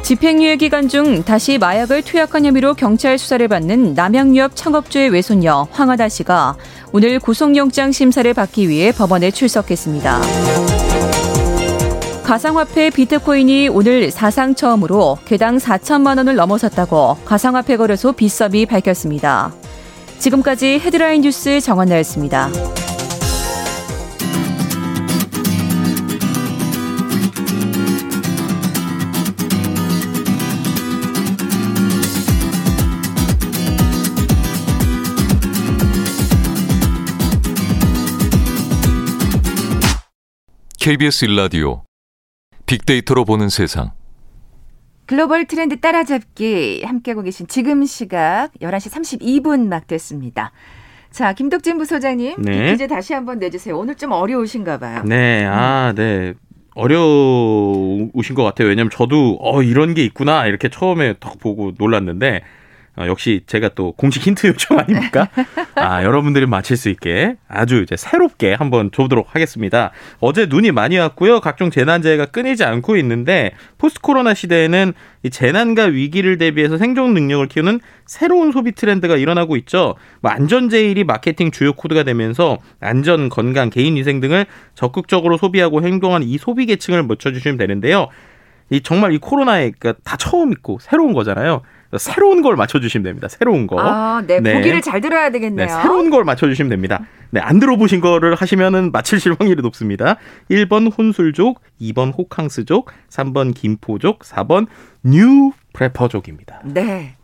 집행유예 0.03 0.55
기간 0.55 0.87
중 0.87 1.25
다시 1.25 1.59
마약을 1.59 2.03
투약한 2.03 2.45
혐의로 2.45 2.75
경찰 2.75 3.19
수사를 3.19 3.49
받는 3.49 3.95
남양유업 3.95 4.55
창업주의 4.55 5.09
외손녀 5.09 5.67
황하다 5.73 6.09
씨가 6.09 6.57
오늘 6.93 7.19
구속영장 7.19 7.91
심사를 7.91 8.33
받기 8.33 8.69
위해 8.69 8.93
법원에 8.93 9.33
출석했습니다. 9.33 10.21
가상화폐 12.23 12.91
비트코인이 12.91 13.69
오늘 13.69 14.13
사상 14.13 14.55
처음으로 14.55 15.19
개당 15.25 15.57
4천만 15.57 16.19
원을 16.19 16.37
넘어섰다고 16.37 17.17
가상화폐 17.25 17.79
거래소 17.79 18.13
비서비 18.13 18.67
밝혔습니다. 18.67 19.53
지금까지 20.19 20.79
헤드라인 20.79 21.23
뉴스 21.23 21.61
정원나였습니다. 21.61 22.51
KBS 40.87 41.25
일라디오 41.25 41.83
빅데이터로 42.67 43.25
보는 43.25 43.49
세상. 43.49 43.91
글로벌 45.07 45.47
트렌드 45.47 45.79
따라잡기 45.79 46.83
함께하고 46.85 47.23
계신 47.23 47.47
지금 47.47 47.85
시각 47.85 48.51
11시 48.61 49.43
32분 49.43 49.69
막 49.69 49.87
됐습니다. 49.87 50.53
자, 51.11 51.33
김덕진 51.33 51.79
부소장님, 51.79 52.43
네. 52.43 52.73
퀴즈 52.73 52.89
다시 52.89 53.15
한번 53.15 53.39
내주세요. 53.39 53.79
오늘 53.79 53.95
좀 53.95 54.13
어려우신가 54.13 54.79
봐요. 54.79 55.03
네, 55.07 55.47
아, 55.47 55.95
네. 55.97 56.35
어려우신 56.75 58.35
것 58.35 58.43
같아요. 58.43 58.69
왜냐면 58.69 58.91
저도 58.91 59.39
어 59.41 59.63
이런 59.63 59.95
게 59.95 60.05
있구나 60.05 60.47
이렇게 60.47 60.69
처음에 60.69 61.15
딱 61.15 61.39
보고 61.39 61.73
놀랐는데 61.79 62.43
어, 62.99 63.07
역시 63.07 63.43
제가 63.47 63.71
또 63.75 63.93
공식 63.93 64.27
힌트 64.27 64.47
요청 64.47 64.79
아닙니까? 64.79 65.29
아, 65.77 66.03
여러분들이 66.03 66.47
맞힐 66.47 66.77
수 66.79 66.89
있게 66.89 67.37
아주 67.47 67.83
이제 67.83 67.95
새롭게 67.97 68.55
한번 68.55 68.91
줘보도록 68.91 69.35
하겠습니다. 69.35 69.91
어제 70.21 70.47
눈이 70.47 70.73
많이 70.73 70.97
왔고요. 70.97 71.41
각종 71.41 71.71
재난재해가 71.71 72.27
끊이지 72.27 72.65
않고 72.65 72.97
있는데 72.97 73.53
포스트 73.77 74.01
코로나 74.01 74.33
시대에는 74.33 74.95
이 75.25 75.31
재난과 75.31 75.85
위기를 75.85 76.39
대비해서 76.39 76.79
생존 76.79 77.13
능력을 77.13 77.47
키우는 77.49 77.81
새로운 78.07 78.53
소비 78.53 78.73
트렌드가 78.73 79.17
일어나고 79.17 79.57
있죠. 79.59 79.97
뭐 80.21 80.31
안전 80.31 80.71
제일이 80.71 81.05
마케팅 81.05 81.51
주요 81.51 81.75
코드가 81.75 82.03
되면서 82.03 82.59
안전, 82.81 83.29
건강, 83.29 83.69
개인 83.69 83.97
위생 83.97 84.21
등을 84.21 84.47
적극적으로 84.75 85.37
소비하고 85.37 85.83
행동하는 85.83 86.27
이 86.27 86.39
소비 86.39 86.65
계층을 86.65 87.03
맞춰 87.03 87.31
주시면 87.33 87.59
되는데요. 87.59 88.09
이 88.71 88.81
정말 88.81 89.13
이 89.13 89.19
코로나에 89.19 89.73
그러니까 89.79 90.01
다 90.05 90.17
처음 90.17 90.53
있고 90.53 90.79
새로운 90.81 91.13
거잖아요. 91.13 91.63
새로운 91.99 92.43
걸 92.43 92.57
맞춰주시면 92.57 93.05
됩니다. 93.05 93.29
새로운 93.29 93.67
거. 93.67 93.77
아, 93.79 94.23
네. 94.27 94.41
네. 94.41 94.55
보기를 94.55 94.83
잘 94.83 95.01
들어야 95.01 95.31
되겠네요. 95.31 95.67
네, 95.67 95.73
새로운 95.73 96.11
걸 96.11 96.25
맞춰주시면 96.25 96.71
됩니다. 96.71 97.01
네, 97.31 97.41
안 97.41 97.59
들어보신 97.59 98.01
거를 98.01 98.35
하시면은 98.35 98.93
맞힐실 98.93 99.37
확률이 99.39 99.63
높습니다. 99.63 100.17
1번 100.51 100.97
혼술족, 100.97 101.61
2번 101.81 102.17
호캉스족, 102.17 102.91
3번 103.11 103.55
김포족, 103.55 104.21
4번 104.21 104.67
new 105.03 105.53
prepper족입니다. 105.73 106.61
네. 106.65 107.15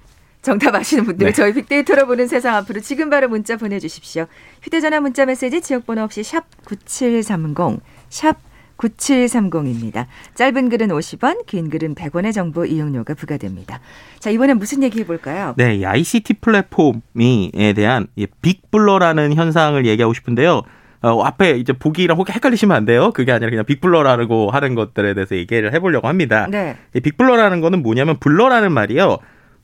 정답 0.43 0.75
아시는 0.75 1.05
분들 1.05 1.29
네. 1.29 1.33
저희 1.33 1.55
빅데이터로 1.55 2.07
보는 2.07 2.27
세상 2.27 2.57
앞으로 2.57 2.81
지금 2.81 3.11
바로 3.11 3.29
문자 3.29 3.57
보내주십시오. 3.57 4.27
휴대전화 4.63 5.01
문자 5.01 5.25
메시지 5.25 5.61
지역번호 5.61 6.03
없이 6.03 6.25
샵 6.25 6.45
9730, 6.65 7.81
샵 8.09 8.37
9730입니다. 8.83 10.07
짧은 10.35 10.69
글은 10.69 10.89
50원, 10.89 11.47
긴 11.47 11.71
글은 11.71 11.95
100원의 11.95 12.33
정보 12.33 12.65
이용료가 12.65 13.15
부과됩니다. 13.15 13.81
자, 14.19 14.31
이번엔 14.31 14.59
무슨 14.59 14.83
얘기 14.83 15.01
해볼까요? 15.01 15.55
네, 15.57 15.77
이 15.77 15.85
ICT 15.85 16.35
플랫폼에 16.35 17.73
대한 17.77 18.09
big 18.43 18.64
blur라는 18.64 19.35
현상을 19.35 19.85
얘기하고 19.87 20.15
싶은데요. 20.15 20.63
어, 21.03 21.23
앞에 21.23 21.57
이제 21.59 21.73
보기랑 21.73 22.17
혹시 22.17 22.33
헷갈리시면 22.33 22.77
안 22.77 22.85
돼요. 22.85 23.11
그게 23.13 23.33
아니라 23.33 23.51
그냥 23.51 23.65
big 23.65 23.88
blur라고 23.88 24.51
하는 24.51 24.75
것들에 24.77 25.15
대해서 25.15 25.35
얘기를 25.35 25.73
해보려고 25.75 26.07
합니다. 26.07 26.47
네. 26.49 26.77
이 26.95 27.01
big 27.01 27.15
blur라는 27.15 27.61
거는 27.61 27.83
뭐냐면 27.83 28.17
blur라는 28.21 28.71
말이요. 28.73 29.19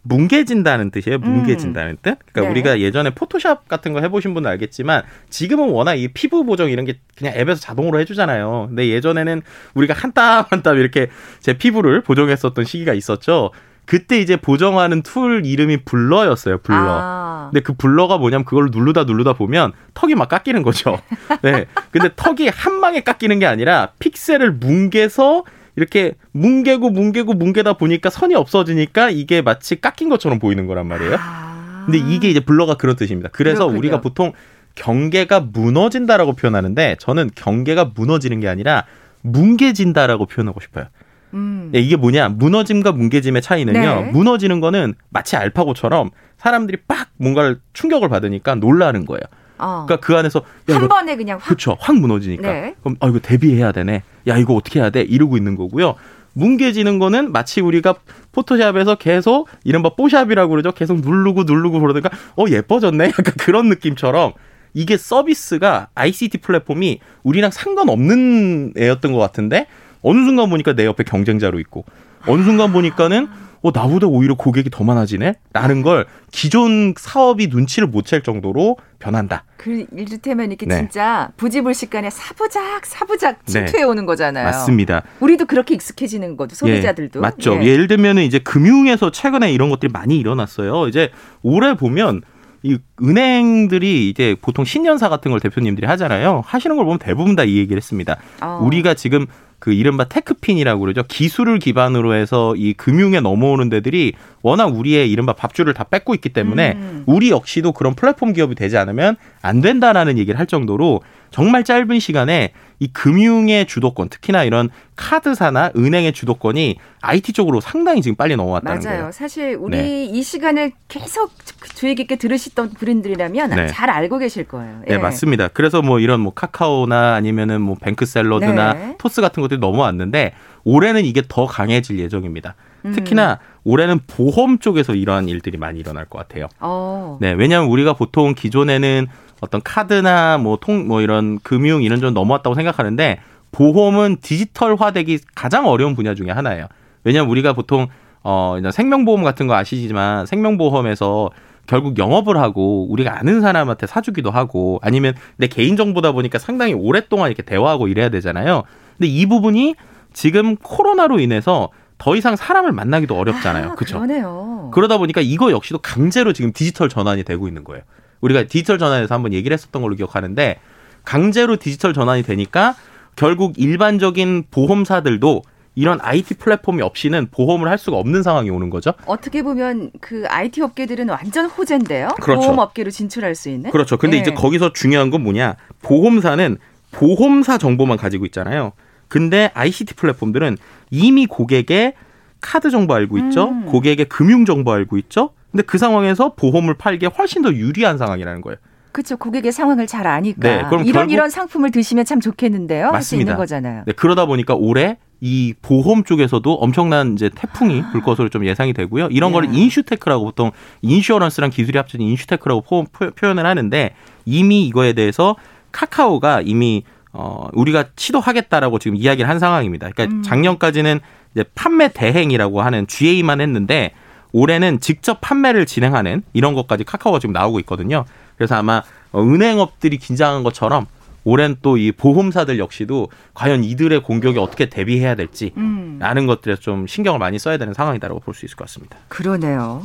뭉개진다는 0.09 0.91
뜻이에요. 0.91 1.19
뭉개진다는 1.19 1.93
음. 1.93 1.97
뜻. 2.03 2.17
그러니까 2.33 2.41
네. 2.41 2.49
우리가 2.49 2.81
예전에 2.81 3.11
포토샵 3.11 3.69
같은 3.69 3.93
거 3.93 4.01
해보신 4.01 4.35
분은 4.35 4.49
알겠지만 4.51 5.03
지금은 5.31 5.69
워낙 5.71 5.95
이 5.95 6.09
피부 6.09 6.45
보정 6.45 6.71
이런 6.71 6.85
게 6.85 6.99
그냥 7.17 7.35
앱에서 7.37 7.61
자동으로 7.61 7.99
해주잖아요. 8.01 8.67
근데 8.69 8.89
예전에는 8.89 9.43
우리가 9.75 9.95
한 9.95 10.13
땀 10.13 10.45
한 10.51 10.63
땀 10.63 10.79
이렇게 10.79 11.09
제 11.41 11.53
피부를 11.53 12.03
보정했었던 12.03 12.65
시기가 12.65 12.95
있었죠. 12.95 13.51
그때 13.85 14.19
이제 14.21 14.37
보정하는 14.37 15.01
툴 15.03 15.47
이름이 15.47 15.79
blur였어요. 15.85 16.59
blur. 16.59 16.77
아. 16.79 17.49
근데 17.51 17.63
그 17.63 17.73
blur가 17.73 18.19
뭐냐면 18.19 18.45
그걸 18.45 18.69
누르다 18.71 19.05
누르다 19.05 19.33
보면 19.33 19.73
턱이 19.95 20.15
막 20.15 20.29
깎이는 20.29 20.63
거죠. 20.63 20.99
네. 21.43 21.65
근데 21.91 22.11
턱이 22.15 22.49
한 22.49 22.81
방에 22.83 23.01
깎이는 23.01 23.39
게 23.39 23.47
아니라 23.47 23.93
픽셀을 23.99 24.53
뭉개서 24.53 25.45
이렇게 25.79 26.15
뭉개고 26.33 26.91
뭉개고 26.91 27.35
뭉개다 27.35 27.75
보니까 27.75 28.11
선이 28.11 28.35
없어지니까 28.35 29.11
이게 29.11 29.43
마치 29.43 29.81
깎인 29.81 30.09
것처럼 30.09 30.41
보이는 30.41 30.67
거란 30.67 30.89
말이에요. 30.89 31.15
아. 31.21 31.85
근데 31.87 31.99
이게 31.99 32.29
이제 32.29 32.41
블러가 32.41 32.75
그런 32.75 32.97
뜻입니다. 32.97 33.29
그래서 33.33 33.59
그렇군요. 33.59 33.79
우리가 33.79 34.01
보통 34.01 34.33
경계가 34.75 35.39
무너진다라고 35.53 36.33
표현하는데 36.33 36.97
저는 36.99 37.31
경계가 37.33 37.93
무너지는 37.95 38.41
게 38.41 38.49
아니라 38.49 38.87
뭉개진다라고 39.23 40.27
표현하고 40.27 40.61
싶어요. 40.61 40.87
음. 41.35 41.69
네, 41.71 41.79
이게 41.79 41.95
뭐냐? 41.95 42.31
무너짐과 42.31 42.91
뭉개짐의 42.91 43.41
차이는요. 43.41 43.81
네. 43.81 44.11
무너지는 44.11 44.59
거는 44.59 44.95
마치 45.11 45.37
알파고처럼 45.37 46.11
사람들이 46.39 46.79
빡 46.89 47.11
뭔가를 47.19 47.61
충격을 47.73 48.09
받으니까 48.09 48.57
놀라는 48.57 49.07
거예요. 49.07 49.23
어. 49.59 49.85
그러니까 49.87 50.07
그 50.07 50.17
안에서 50.17 50.41
야, 50.71 50.75
한 50.75 50.85
이거, 50.85 50.89
번에 50.89 51.17
그냥 51.17 51.39
확 51.39 51.47
그렇죠. 51.47 51.77
확 51.81 51.97
무너지니까. 51.97 52.53
네. 52.53 52.75
그럼 52.81 52.97
아 53.01 53.09
이거 53.09 53.19
대비해야 53.19 53.73
되네. 53.73 54.03
야 54.27 54.37
이거 54.37 54.55
어떻게 54.55 54.81
해야 54.81 54.91
돼? 54.91 55.03
이러고 55.03 55.37
있는 55.37 55.57
거고요. 55.57 55.95
뭉개지는 56.35 56.99
거는 56.99 57.33
마치 57.33 57.61
우리가 57.61 57.95
포토샵에서 58.33 58.95
계속 58.97 59.49
이른바 59.65 59.91
뽀샵이라고 59.91 60.51
그러죠. 60.51 60.73
계속 60.73 61.01
누르고 61.01 61.45
누르고 61.45 61.81
그러다가 61.81 62.11
어 62.37 62.45
예뻐졌네. 62.49 63.07
약간 63.19 63.35
그런 63.39 63.69
느낌처럼 63.69 64.33
이게 64.75 64.97
서비스가 64.97 65.89
ICT 65.95 66.39
플랫폼이 66.39 67.01
우리랑 67.25 67.51
상관없는 67.51 68.75
애였던 68.79 69.13
것 69.13 69.19
같은데 69.19 69.67
어느 70.03 70.19
순간 70.25 70.49
보니까 70.51 70.75
내 70.75 70.85
옆에 70.87 71.03
경쟁자로 71.03 71.59
있고 71.61 71.85
어느 72.27 72.43
순간 72.45 72.73
보니까는 72.73 73.29
어, 73.63 73.71
나보다 73.75 74.07
오히려 74.07 74.35
고객이 74.35 74.71
더 74.71 74.85
많아지네? 74.85 75.35
라는 75.53 75.83
걸 75.83 76.07
기존 76.31 76.95
사업이 76.97 77.49
눈치를 77.49 77.89
못 77.89 78.05
챌 78.07 78.23
정도로 78.23 78.77
변한다. 78.99 79.45
그, 79.57 79.85
이를테면 79.95 80.49
이렇게 80.51 80.65
네. 80.67 80.77
진짜 80.77 81.31
부지불식간에 81.37 82.09
사부작, 82.11 82.87
사부작 82.87 83.45
네. 83.47 83.53
침투해 83.53 83.83
오는 83.83 84.07
거잖아요. 84.07 84.45
맞습니다. 84.45 85.03
우리도 85.21 85.45
그렇게 85.47 85.75
익숙해지는 85.75 86.37
거죠, 86.37 86.55
소비자들도. 86.57 87.19
예, 87.19 87.21
맞죠. 87.21 87.59
예. 87.63 87.77
를 87.77 87.87
들면 87.87 88.19
이제 88.19 88.39
금융에서 88.39 89.11
최근에 89.11 89.53
이런 89.53 89.69
것들이 89.71 89.91
많이 89.93 90.17
일어났어요. 90.19 90.89
이제 90.89 91.11
올해 91.43 91.77
보면 91.77 92.23
이 92.63 92.79
은행들이 93.03 94.09
이제 94.09 94.35
보통 94.41 94.65
신년사 94.65 95.09
같은 95.09 95.31
걸 95.31 95.39
대표님들이 95.41 95.87
하잖아요. 95.87 96.43
하시는 96.47 96.75
걸 96.77 96.85
보면 96.85 96.99
대부분 96.99 97.37
다 97.37 97.45
이 97.45 97.57
얘기를 97.59 97.77
했습니다. 97.77 98.17
어. 98.41 98.61
우리가 98.63 98.95
지금 98.95 99.27
그 99.59 99.73
이른바 99.73 100.05
테크핀이라고 100.05 100.81
그러죠. 100.81 101.03
기술을 101.03 101.59
기반으로 101.59 102.15
해서 102.15 102.55
이 102.57 102.75
금융에 102.75 103.21
넘어오는 103.21 103.69
데들이 103.69 104.13
워낙 104.43 104.67
우리의 104.67 105.11
이른바 105.11 105.33
밥줄을 105.33 105.75
다 105.75 105.85
뺏고 105.85 106.15
있기 106.15 106.31
때문에 106.31 106.73
음. 106.77 107.05
우리 107.07 107.31
역시도 107.31 107.73
그런 107.73 107.95
플랫폼 107.95 108.33
기업이 108.33 108.55
되지 108.55 108.77
않으면 108.77 109.17
안 109.43 109.61
된다라는 109.61 110.19
얘기를 110.19 110.39
할 110.39 110.47
정도로 110.47 111.03
정말 111.31 111.65
짧은 111.65 111.99
시간에 111.99 112.53
이 112.81 112.87
금융의 112.93 113.67
주도권, 113.67 114.09
특히나 114.09 114.45
이런 114.45 114.71
카드사나 114.97 115.73
은행의 115.77 116.13
주도권이 116.13 116.77
IT 117.01 117.33
쪽으로 117.33 117.61
상당히 117.61 118.03
지금 118.03 118.15
빨리 118.15 118.37
넘어왔다는 118.37 118.81
맞아요. 118.83 118.99
거예요. 118.99 119.13
사실 119.13 119.57
우리 119.59 119.77
네. 119.77 120.05
이 120.05 120.23
시간을 120.23 120.73
계속 120.87 121.33
주의 121.75 121.95
깊게 121.97 122.17
들으시던 122.17 122.71
분들이라면 122.71 123.51
네. 123.51 123.67
잘 123.67 123.91
알고 123.91 124.19
계실 124.19 124.45
거예요. 124.45 124.79
네, 124.79 124.85
예. 124.89 124.93
네, 124.93 124.99
맞습니다. 124.99 125.49
그래서 125.49 125.83
뭐 125.83 125.99
이런 125.99 126.21
뭐 126.21 126.33
카카오나 126.33 127.15
아니면은 127.15 127.61
뭐 127.61 127.77
뱅크샐러드나 127.81 128.75
네. 128.75 128.95
토스 128.99 129.21
같은 129.21 129.41
것들이 129.41 129.59
넘어왔는데 129.59 130.35
올해는 130.65 131.05
이게 131.05 131.23
더 131.27 131.47
강해질 131.47 131.99
예정입니다. 131.99 132.55
음. 132.85 132.93
특히나 132.93 133.41
올해는 133.69 134.01
보험 134.07 134.59
쪽에서 134.59 134.95
이러한 134.95 135.29
일들이 135.29 135.59
많이 135.59 135.79
일어날 135.79 136.07
것 136.07 136.19
같아요. 136.19 136.49
어. 136.59 137.19
네, 137.21 137.33
왜냐하면 137.33 137.69
우리가 137.69 137.93
보통 137.93 138.35
기존에는 138.35 139.07
어떤 139.41 139.61
카드나 139.63 140.39
뭐 140.39 140.57
통뭐 140.57 140.85
뭐 140.85 141.01
이런 141.03 141.39
금융 141.43 141.83
이런 141.83 142.01
좀 142.01 142.15
넘어왔다고 142.15 142.55
생각하는데 142.55 143.21
보험은 143.53 144.19
디지털화되기 144.23 145.19
가장 145.35 145.67
어려운 145.67 145.95
분야 145.95 146.15
중에 146.15 146.31
하나예요. 146.31 146.67
왜냐하면 147.05 147.31
우리가 147.31 147.53
보통 147.53 147.89
어 148.25 148.57
생명보험 148.73 149.23
같은 149.23 149.47
거 149.47 149.55
아시지만 149.55 150.25
생명보험에서 150.25 151.31
결국 151.67 151.99
영업을 151.99 152.39
하고 152.39 152.91
우리가 152.91 153.19
아는 153.19 153.43
사람한테 153.43 153.87
사주기도 153.87 154.31
하고 154.31 154.79
아니면 154.83 155.15
내 155.37 155.47
개인 155.47 155.77
정보다 155.77 156.13
보니까 156.13 156.39
상당히 156.39 156.73
오랫동안 156.73 157.29
이렇게 157.29 157.43
대화하고 157.43 157.89
이래야 157.89 158.09
되잖아요. 158.09 158.63
근데 158.97 159.09
이 159.09 159.27
부분이 159.27 159.75
지금 160.15 160.57
코로나로 160.57 161.21
인해서 161.21 161.69
더 161.99 162.15
이상 162.17 162.37
사람을 162.37 162.73
만나기도 162.73 163.17
어렵잖아요. 163.17 163.71
아, 163.71 163.75
그렇죠? 163.75 163.97
그러네요. 164.01 164.71
그러다 164.73 164.99
보니까 164.99 165.21
이거 165.21 165.51
역시도 165.51 165.79
강제로 165.79 166.33
지금 166.33 166.53
디지털 166.53 166.89
전환이 166.89 167.25
되고 167.25 167.49
있는 167.49 167.65
거예요. 167.65 167.83
우리가 168.21 168.45
디지털 168.45 168.79
전환에서 168.79 169.15
한번 169.15 169.33
얘기를 169.33 169.53
했었던 169.55 169.83
걸로 169.83 169.95
기억하는데 169.97 170.59
강제로 171.05 171.57
디지털 171.57 171.93
전환이 171.93 172.23
되니까 172.23 172.75
결국 173.17 173.59
일반적인 173.59 174.45
보험사들도 174.51 175.43
이런 175.75 175.99
IT 176.03 176.35
플랫폼이 176.35 176.83
없이는 176.83 177.29
보험을 177.31 177.69
할 177.69 177.79
수가 177.79 177.97
없는 177.99 178.25
상황이 178.25 178.51
오는 178.51 178.69
거죠. 178.69 178.95
어떻게 179.07 179.43
보면 179.43 179.93
그 180.01 180.25
IT 180.29 180.61
업계들은 180.61 181.09
완전 181.09 181.47
호재인데요. 181.47 182.09
그렇죠. 182.21 182.41
보험 182.41 182.59
업계로 182.59 182.91
진출할 182.91 183.37
수 183.37 183.49
있는. 183.49 183.71
그렇죠. 183.71 183.97
근데 183.97 184.17
네. 184.17 184.23
이제 184.23 184.33
거기서 184.33 184.73
중요한 184.73 185.11
건 185.11 185.23
뭐냐? 185.23 185.55
보험사는 185.83 186.59
보험사 186.91 187.59
정보만 187.59 187.97
가지고 187.97 188.27
있잖아요. 188.27 188.73
근데 189.07 189.51
ICT 189.55 189.95
플랫폼들은 189.95 190.59
이미 190.91 191.27
고객의 191.27 191.95
카드 192.41 192.71
정보 192.71 192.95
알고 192.95 193.19
있죠. 193.19 193.49
음. 193.49 193.67
고객의 193.67 194.07
금융 194.07 194.45
정보 194.45 194.73
알고 194.73 194.97
있죠. 194.99 195.31
근데 195.51 195.63
그 195.63 195.79
상황에서 195.79 196.35
보험을 196.35 196.75
팔기에 196.75 197.09
훨씬 197.09 197.43
더 197.43 197.53
유리한 197.53 197.99
상황이라는 197.99 198.41
거예요. 198.43 198.59
그렇죠. 198.93 199.17
고객의 199.17 199.53
상황을 199.53 199.87
잘 199.87 200.07
아니까 200.07 200.41
네, 200.41 200.65
그럼 200.69 200.85
이런 200.85 201.11
이런 201.11 201.31
상품을 201.31 201.71
드시면 201.71 202.05
참 202.05 202.21
좋겠는데요. 202.21 202.89
할 202.89 203.03
수 203.03 203.17
있는 203.17 203.37
거잖아요. 203.37 203.85
네, 203.87 203.93
그러다 203.93 204.27
보니까 204.27 204.55
올해 204.55 204.97
이 205.21 205.55
보험 205.63 206.05
쪽에서도 206.05 206.53
엄청난 206.55 207.13
이제 207.15 207.29
태풍이 207.35 207.83
불 207.93 208.01
것으로 208.03 208.29
좀 208.29 208.45
예상이 208.47 208.73
되고요. 208.73 209.09
이런 209.11 209.31
예. 209.31 209.35
거를 209.35 209.55
insurtech라고 209.55 210.25
보통 210.25 210.53
insurance랑 210.83 211.51
기술이 211.51 211.77
합쳐진 211.77 212.07
insurtech라고 212.07 212.63
포, 212.63 212.85
표현을 213.11 213.45
하는데 213.47 213.95
이미 214.25 214.67
이거에 214.67 214.93
대해서 214.95 215.37
카카오가 215.73 216.41
이미 216.41 216.83
어 217.21 217.49
우리가 217.53 217.87
시도하겠다라고 217.97 218.79
지금 218.79 218.97
이야기를 218.97 219.29
한 219.29 219.41
상황입니다. 219.41 219.91
그러니까 219.91 220.17
음. 220.17 220.23
작년까지는 220.23 221.01
이제 221.35 221.45
판매 221.55 221.89
대행이라고 221.93 222.63
하는 222.63 222.87
GA만 222.87 223.41
했는데 223.41 223.93
올해는 224.33 224.79
직접 224.79 225.21
판매를 225.21 225.67
진행하는 225.67 226.23
이런 226.33 226.55
것까지 226.55 226.85
카카오가 226.85 227.19
지금 227.19 227.33
나오고 227.33 227.59
있거든요. 227.61 228.05
그래서 228.37 228.55
아마 228.55 228.83
은행업들이 229.15 229.99
긴장한 229.99 230.45
것처럼 230.45 230.87
올해는 231.25 231.57
또 231.61 231.77
이 231.77 231.91
보험사들 231.93 232.59
역시도 232.61 233.09
과연 233.35 233.65
이들의 233.65 234.03
공격에 234.05 234.39
어떻게 234.39 234.69
대비해야 234.69 235.15
될지 235.17 235.53
음. 235.57 235.97
라는 236.01 236.27
것들에 236.27 236.55
좀 236.57 236.87
신경을 236.87 237.19
많이 237.19 237.39
써야 237.39 237.57
되는 237.59 237.75
상황이다라고 237.75 238.21
볼 238.21 238.35
수 238.35 238.47
있을 238.47 238.57
것 238.57 238.65
같습니다. 238.67 238.97
그러네요. 239.09 239.85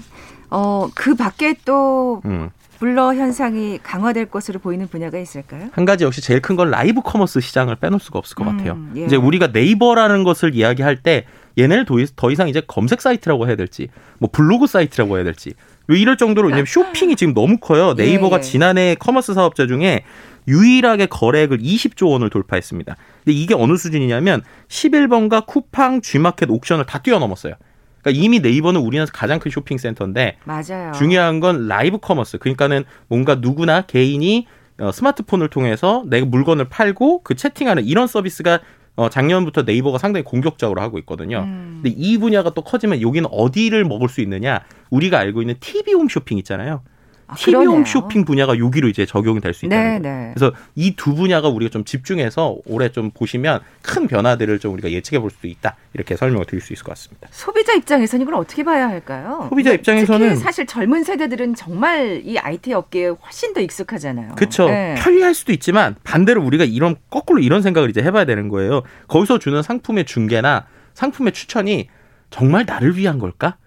어, 0.52 0.88
그 0.93 1.15
밖에 1.15 1.56
또 1.65 2.22
음. 2.26 2.52
blur 2.84 3.15
현상이 3.15 3.80
강화될 3.82 4.26
것으로 4.26 4.60
보이는 4.60 4.89
분야가 4.89 5.17
있을까요? 5.17 5.69
한 5.72 5.86
가지 5.86 6.04
역시 6.04 6.19
제일 6.19 6.41
큰 6.41 6.58
건 6.58 6.69
live 6.69 6.99
commerce 7.02 7.39
시장을 7.39 7.78
빼놓을 7.78 8.02
수가 8.02 8.19
없을 8.19 8.36
것 8.36 8.46
음, 8.46 8.58
같아요. 8.58 8.78
예. 8.98 9.06
이제 9.06 9.15
우리가 9.15 9.48
네이버라는 9.54 10.26
것을 10.26 10.54
이야기할 10.54 10.98
때 10.98 11.24
얘네를 11.58 11.86
더 12.17 12.30
이상 12.30 12.50
이제 12.50 12.62
검색 12.67 13.00
사이트라고 13.00 13.48
해야 13.48 13.56
될지 13.56 13.88
뭐 14.19 14.30
블로그 14.30 14.67
사이트라고 14.67 15.15
해야 15.15 15.24
될지 15.24 15.54
이럴 15.88 16.17
정도로 16.17 16.50
왜냐면 16.50 16.65
쇼핑이 16.65 17.15
지금 17.15 17.34
너무 17.34 17.58
커요. 17.58 17.93
네이버가 17.93 18.36
예, 18.36 18.39
예. 18.39 18.41
지난해 18.41 18.96
commerce 18.99 19.34
사업자 19.34 19.65
중에 19.65 20.04
유일하게 20.50 21.06
거래액을 21.06 21.60
20조 21.60 22.10
원을 22.10 22.30
돌파했습니다. 22.30 22.98
근데 23.24 23.32
이게 23.38 23.56
어느 23.56 23.78
수준이냐면 23.78 24.41
11번가 24.67 25.46
쿠팡, 25.46 26.02
G마켓, 26.02 26.50
옥션을 26.50 26.86
다 26.86 27.00
뛰어넘었어요. 27.00 27.54
그러니까 28.04 28.24
이미 28.24 28.39
네이버는 28.39 28.82
우리나라에서 28.82 29.13
가장 29.13 29.39
큰 29.39 29.50
쇼핑 29.50 29.78
센터인데 29.78 30.38
맞아요. 30.44 30.92
중요한 30.94 31.39
건 31.39 31.68
live 31.67 31.97
commerce. 31.97 32.38
그러니까는 32.38 32.84
뭔가 33.08 33.36
누구나 33.36 33.82
개인이 33.82 34.46
어, 34.80 34.92
스마트폰을 34.92 35.50
통해서 35.50 36.04
내 36.08 36.22
물건을 36.22 36.66
팔고 36.66 37.22
그 37.24 37.36
채팅하는 37.36 37.86
이런 37.86 38.08
서비스가 38.08 38.60
어, 38.96 39.10
작년부터 39.10 39.63
네이버가 39.63 39.98
상당히 39.98 40.24
공격적으로 40.24 40.82
하고 40.82 41.00
있거든요. 41.00 41.39
음. 41.39 41.82
근데 41.82 41.96
이 41.98 42.18
분야가 42.18 42.52
또 42.52 42.62
커지면 42.62 43.02
여기는 43.02 43.28
어디를 43.32 43.86
먹을 43.86 44.10
수 44.10 44.22
있느냐? 44.22 44.62
우리가 44.92 45.18
알고 45.20 45.42
있는 45.42 45.56
TV 45.60 45.94
홈 45.94 46.08
쇼핑 46.10 46.38
있잖아요. 46.39 46.82
아, 47.27 47.36
TV홈 47.36 47.86
쇼핑 47.86 48.25
분야가 48.25 48.57
여기로 48.59 48.88
이제 48.89 49.05
적용이 49.05 49.39
될 49.41 49.53
수 49.53 49.65
있다는 49.65 50.01
네, 50.01 50.09
거예요. 50.09 50.17
네. 50.27 50.31
그래서 50.36 50.53
이 50.75 50.95
두 50.95 51.15
분야가 51.15 51.47
우리가 51.49 51.69
좀 51.71 51.83
집중해서 51.83 52.57
올해 52.65 52.89
좀 52.89 53.12
보시면 53.12 53.62
큰 53.81 54.07
변화들을 54.07 54.59
좀 54.59 54.73
우리가 54.73 54.91
예측해 54.91 55.19
볼 55.19 55.29
수도 55.31 55.47
있다. 55.47 55.75
이렇게 55.93 56.15
설명을 56.15 56.45
드릴 56.45 56.62
수 56.62 56.73
있을 56.73 56.83
것 56.83 56.89
같습니다. 56.91 57.27
소비자 57.31 57.73
입장에서는 57.73 58.23
이걸 58.23 58.36
어떻게 58.36 58.63
봐야 58.63 58.88
할까요? 58.88 59.47
소비자 59.49 59.71
입장에서는 59.73 60.36
사실 60.38 60.65
젊은 60.65 61.03
세대들은 61.03 61.55
정말 61.55 62.21
이 62.25 62.38
IT 62.38 62.73
업계에 62.73 63.07
훨씬 63.07 63.53
더 63.53 63.62
익숙하잖아요. 63.62 64.36
그렇죠. 64.36 64.67
네. 64.67 64.95
편리할 64.97 65.33
수도 65.33 65.51
있지만 65.53 65.95
반대로 66.03 66.43
우리가 66.43 66.63
이런 66.65 66.95
거꾸로 67.09 67.39
이런 67.39 67.62
생각을 67.62 67.89
이제 67.89 68.01
해봐야 68.01 68.25
되는 68.25 68.49
거예요. 68.49 68.83
거기서 69.07 69.39
주는 69.39 69.62
상품의 69.62 70.05
중개나 70.05 70.65
상품의 70.93 71.33
추천이 71.33 71.88
정말 72.29 72.65
나를 72.65 72.97
위한 72.97 73.19
걸까? 73.19 73.57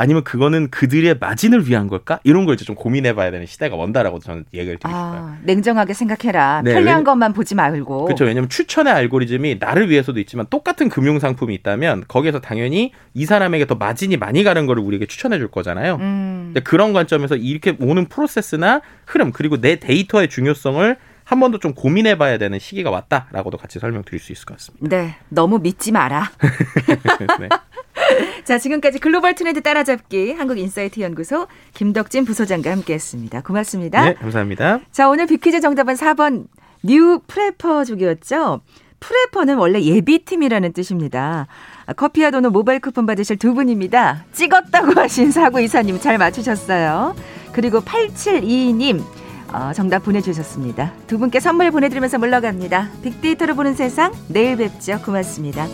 아니면 0.00 0.22
그거는 0.22 0.70
그들의 0.70 1.16
마진을 1.18 1.68
위한 1.68 1.88
걸까? 1.88 2.20
이런 2.22 2.44
걸 2.46 2.54
이제 2.54 2.64
좀 2.64 2.76
고민해봐야 2.76 3.32
되는 3.32 3.46
시대가 3.46 3.74
원다라고 3.74 4.20
저는 4.20 4.44
얘기를 4.54 4.78
드리고 4.78 4.88
싶어요. 4.96 5.20
아, 5.20 5.38
냉정하게 5.42 5.92
생각해라. 5.92 6.62
네, 6.62 6.72
편리한 6.72 6.98
왜냐, 6.98 7.02
것만 7.04 7.32
보지 7.32 7.56
말고. 7.56 8.04
그렇죠. 8.04 8.24
왜냐하면 8.24 8.48
추천의 8.48 8.92
알고리즘이 8.92 9.56
나를 9.58 9.90
위해서도 9.90 10.20
있지만 10.20 10.46
똑같은 10.50 10.88
금융 10.88 11.18
상품이 11.18 11.52
있다면 11.56 12.04
거기에서 12.06 12.40
당연히 12.40 12.92
이 13.12 13.26
사람에게 13.26 13.66
더 13.66 13.74
마진이 13.74 14.16
많이 14.18 14.44
가는 14.44 14.66
거를 14.66 14.84
우리에게 14.84 15.06
추천해 15.06 15.36
줄 15.38 15.48
거잖아요. 15.48 15.96
음. 15.96 16.54
그런 16.62 16.92
관점에서 16.92 17.34
이렇게 17.34 17.76
오는 17.80 18.06
프로세스나 18.06 18.82
흐름 19.04 19.32
그리고 19.32 19.60
내 19.60 19.80
데이터의 19.80 20.28
중요성을 20.28 20.96
한 21.24 21.40
번 21.40 21.50
더 21.52 21.58
좀 21.58 21.74
고민해 21.74 22.16
봐야 22.16 22.38
되는 22.38 22.58
시기가 22.58 22.88
왔다라고도 22.90 23.58
같이 23.58 23.78
설명드릴 23.78 24.18
수 24.18 24.32
있을 24.32 24.46
것 24.46 24.56
같습니다. 24.56 24.88
네, 24.96 25.16
너무 25.28 25.58
믿지 25.58 25.92
마라. 25.92 26.30
네. 27.40 27.48
자, 28.44 28.58
지금까지 28.58 28.98
글로벌 28.98 29.34
트렌드 29.34 29.60
따라잡기 29.60 30.32
한국인사이트 30.32 31.00
연구소 31.00 31.46
김덕진 31.74 32.24
부소장과 32.24 32.70
함께했습니다. 32.70 33.42
고맙습니다. 33.42 34.04
네, 34.04 34.14
감사합니다. 34.14 34.80
자, 34.90 35.08
오늘 35.08 35.26
비퀴즈 35.26 35.60
정답은 35.60 35.94
4번 35.94 36.46
new 36.82 37.20
prepper족이었죠. 37.26 38.60
prepper는 39.00 39.56
원래 39.56 39.80
예비팀이라는 39.80 40.72
뜻입니다. 40.72 41.46
커피와 41.96 42.30
도넛 42.30 42.52
모바일 42.52 42.80
쿠폰 42.80 43.06
받으실 43.06 43.36
두 43.36 43.54
분입니다. 43.54 44.24
찍었다고 44.32 44.92
하신 45.00 45.30
사구 45.30 45.60
이사님 45.60 46.00
잘 46.00 46.18
맞추셨어요. 46.18 47.14
그리고 47.52 47.80
8722님 47.80 49.02
어, 49.52 49.72
정답 49.74 50.00
보내주셨습니다. 50.00 50.92
두 51.06 51.18
분께 51.18 51.40
선물 51.40 51.70
보내드리면서 51.70 52.18
물러갑니다. 52.18 52.90
빅데이터로 53.02 53.54
보는 53.54 53.74
세상 53.74 54.12
내일 54.28 54.56
뵙죠. 54.56 55.00
고맙습니다. 55.02 55.66